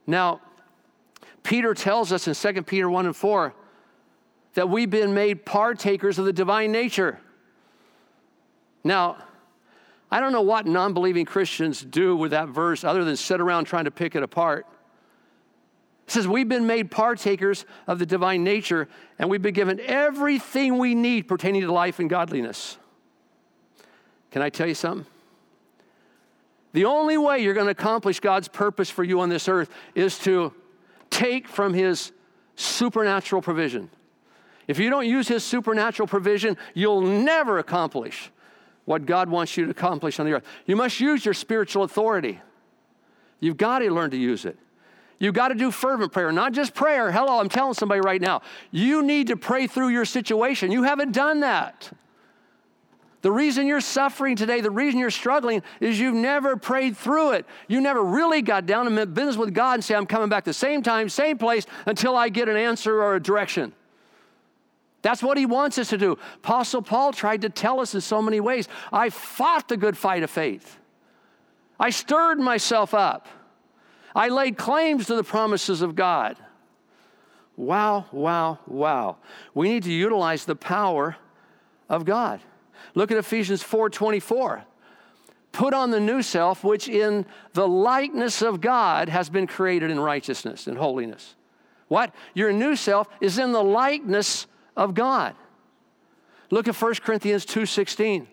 [0.06, 0.40] Now,
[1.42, 3.54] Peter tells us in 2 Peter 1 and 4
[4.55, 7.18] that we've been made partakers of the divine nature.
[8.84, 9.16] Now,
[10.11, 13.64] I don't know what non believing Christians do with that verse other than sit around
[13.64, 14.66] trying to pick it apart.
[16.07, 18.88] It says, We've been made partakers of the divine nature,
[19.18, 22.76] and we've been given everything we need pertaining to life and godliness.
[24.30, 25.07] Can I tell you something?
[26.72, 30.18] The only way you're going to accomplish God's purpose for you on this earth is
[30.20, 30.53] to
[31.11, 32.12] take from His
[32.57, 33.90] supernatural provision.
[34.68, 38.30] If you don't use His supernatural provision, you'll never accomplish
[38.84, 40.44] what God wants you to accomplish on the earth.
[40.66, 42.40] You must use your spiritual authority.
[43.40, 44.58] You've got to learn to use it.
[45.18, 47.12] You've got to do fervent prayer, not just prayer.
[47.12, 48.42] Hello, I'm telling somebody right now.
[48.72, 50.72] You need to pray through your situation.
[50.72, 51.92] You haven't done that.
[53.20, 57.46] The reason you're suffering today, the reason you're struggling is you've never prayed through it.
[57.68, 60.42] You never really got down and meant business with God and say, I'm coming back
[60.42, 63.72] the same time, same place until I get an answer or a direction.
[65.03, 66.16] That's what he wants us to do.
[66.36, 70.22] Apostle Paul tried to tell us in so many ways I fought the good fight
[70.22, 70.78] of faith,
[71.78, 73.26] I stirred myself up,
[74.14, 76.36] I laid claims to the promises of God.
[77.57, 79.18] Wow, wow, wow.
[79.55, 81.16] We need to utilize the power
[81.88, 82.40] of God.
[82.94, 84.64] Look at Ephesians 4:24.
[85.53, 90.00] Put on the new self, which in the likeness of God has been created in
[90.00, 91.34] righteousness and holiness.
[91.88, 92.14] What?
[92.32, 94.46] Your new self is in the likeness
[94.76, 95.34] of God.
[96.50, 98.28] Look at 1 Corinthians 2:16.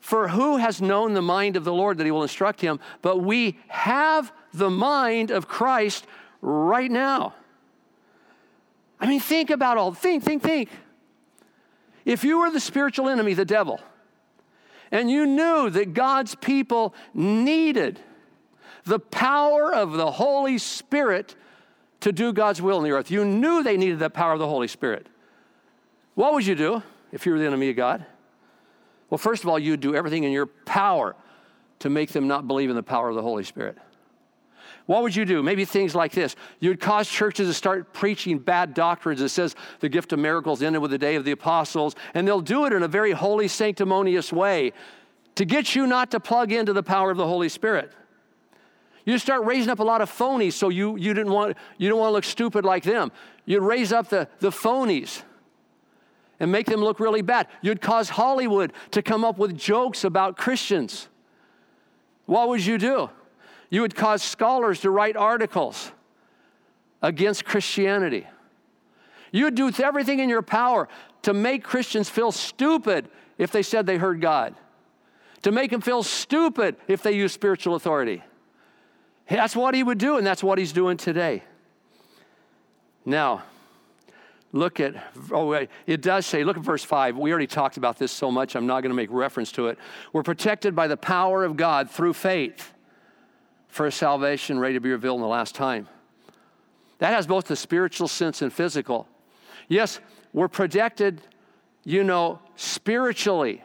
[0.00, 2.78] For who has known the mind of the Lord that he will instruct him?
[3.00, 6.06] But we have the mind of Christ
[6.42, 7.34] right now.
[9.00, 10.68] I mean, think about all, think, think, think.
[12.04, 13.80] If you were the spiritual enemy, the devil,
[14.90, 17.98] and you knew that God's people needed
[18.84, 21.34] the power of the Holy Spirit
[22.00, 24.46] to do God's will in the earth, you knew they needed the power of the
[24.46, 25.08] Holy Spirit.
[26.14, 28.04] What would you do if you were the enemy of God?
[29.10, 31.14] Well, first of all, you'd do everything in your power
[31.80, 33.76] to make them not believe in the power of the Holy Spirit.
[34.86, 35.42] What would you do?
[35.42, 36.36] Maybe things like this.
[36.60, 40.82] You'd cause churches to start preaching bad doctrines that says the gift of miracles ended
[40.82, 44.32] with the day of the apostles, and they'll do it in a very holy, sanctimonious
[44.32, 44.72] way
[45.36, 47.92] to get you not to plug into the power of the Holy Spirit.
[49.06, 51.98] You start raising up a lot of phonies so you, you, didn't want, you don't
[51.98, 53.10] want to look stupid like them.
[53.46, 55.22] You'd raise up the, the phonies
[56.40, 57.48] and make them look really bad.
[57.62, 61.08] You'd cause Hollywood to come up with jokes about Christians.
[62.26, 63.10] What would you do?
[63.70, 65.92] You would cause scholars to write articles
[67.02, 68.26] against Christianity.
[69.32, 70.88] You would do everything in your power
[71.22, 74.54] to make Christians feel stupid if they said they heard God,
[75.42, 78.22] to make them feel stupid if they use spiritual authority.
[79.28, 81.42] That's what he would do, and that's what he's doing today.
[83.04, 83.42] Now,
[84.54, 84.94] look at,
[85.32, 87.18] oh, it does say, look at verse 5.
[87.18, 89.78] We already talked about this so much, I'm not going to make reference to it.
[90.12, 92.72] We're protected by the power of God through faith
[93.66, 95.88] for salvation ready to be revealed in the last time.
[96.98, 99.08] That has both the spiritual sense and physical.
[99.66, 99.98] Yes,
[100.32, 101.20] we're protected,
[101.82, 103.60] you know, spiritually.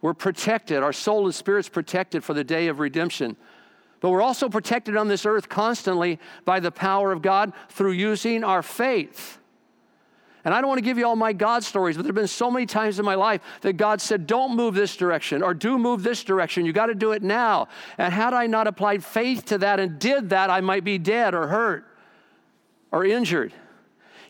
[0.00, 0.84] We're protected.
[0.84, 3.36] Our soul and spirit's protected for the day of redemption.
[3.98, 8.44] But we're also protected on this earth constantly by the power of God through using
[8.44, 9.37] our faith.
[10.44, 12.28] And I don't want to give you all my God stories, but there have been
[12.28, 15.78] so many times in my life that God said, Don't move this direction or do
[15.78, 16.64] move this direction.
[16.64, 17.68] You got to do it now.
[17.98, 21.34] And had I not applied faith to that and did that, I might be dead
[21.34, 21.86] or hurt
[22.92, 23.52] or injured.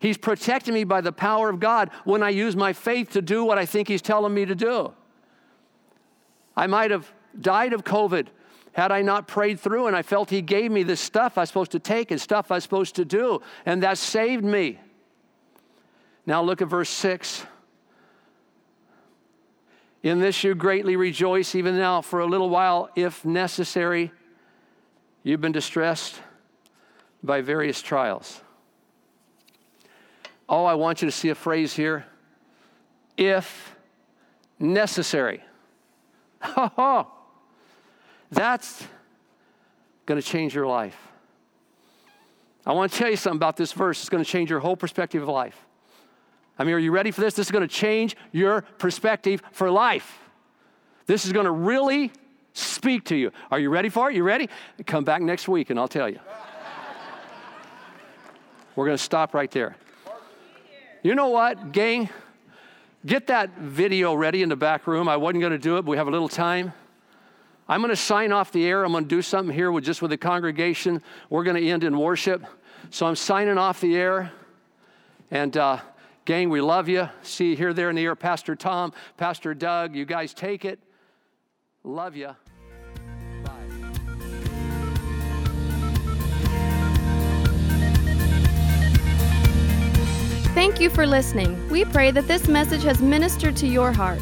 [0.00, 3.44] He's protecting me by the power of God when I use my faith to do
[3.44, 4.92] what I think He's telling me to do.
[6.56, 8.28] I might have died of COVID
[8.72, 11.48] had I not prayed through and I felt He gave me this stuff I was
[11.48, 14.78] supposed to take and stuff I was supposed to do, and that saved me.
[16.28, 17.46] Now look at verse 6.
[20.02, 24.12] In this you greatly rejoice, even now, for a little while, if necessary.
[25.22, 26.20] You've been distressed
[27.22, 28.42] by various trials.
[30.50, 32.04] Oh, I want you to see a phrase here
[33.16, 33.74] if
[34.58, 35.42] necessary.
[38.30, 38.86] That's
[40.04, 40.98] going to change your life.
[42.66, 44.00] I want to tell you something about this verse.
[44.00, 45.64] It's going to change your whole perspective of life.
[46.58, 47.34] I mean, are you ready for this?
[47.34, 50.18] This is going to change your perspective for life.
[51.06, 52.10] This is going to really
[52.52, 53.30] speak to you.
[53.50, 54.16] Are you ready for it?
[54.16, 54.48] You ready?
[54.86, 56.18] Come back next week and I'll tell you.
[58.74, 59.76] We're going to stop right there.
[61.02, 62.08] You know what, gang?
[63.06, 65.08] Get that video ready in the back room.
[65.08, 66.72] I wasn't going to do it, but we have a little time.
[67.68, 68.84] I'm going to sign off the air.
[68.84, 71.02] I'm going to do something here with just with the congregation.
[71.30, 72.44] We're going to end in worship.
[72.90, 74.32] So I'm signing off the air.
[75.30, 75.78] And uh,
[76.28, 77.08] gang, we love you.
[77.22, 78.14] See you here, there in the air.
[78.14, 80.78] Pastor Tom, Pastor Doug, you guys take it.
[81.84, 82.36] Love you.
[83.42, 83.52] Bye.
[90.52, 91.66] Thank you for listening.
[91.70, 94.20] We pray that this message has ministered to your heart.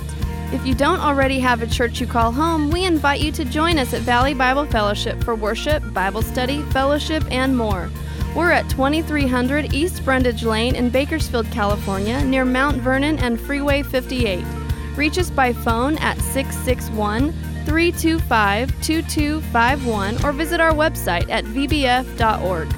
[0.52, 3.78] If you don't already have a church you call home, we invite you to join
[3.78, 7.90] us at Valley Bible Fellowship for worship, Bible study, fellowship, and more.
[8.36, 14.44] We're at 2300 East Brundage Lane in Bakersfield, California, near Mount Vernon and Freeway 58.
[14.94, 17.32] Reach us by phone at 661
[17.64, 22.68] 325 2251 or visit our website at vbf.org.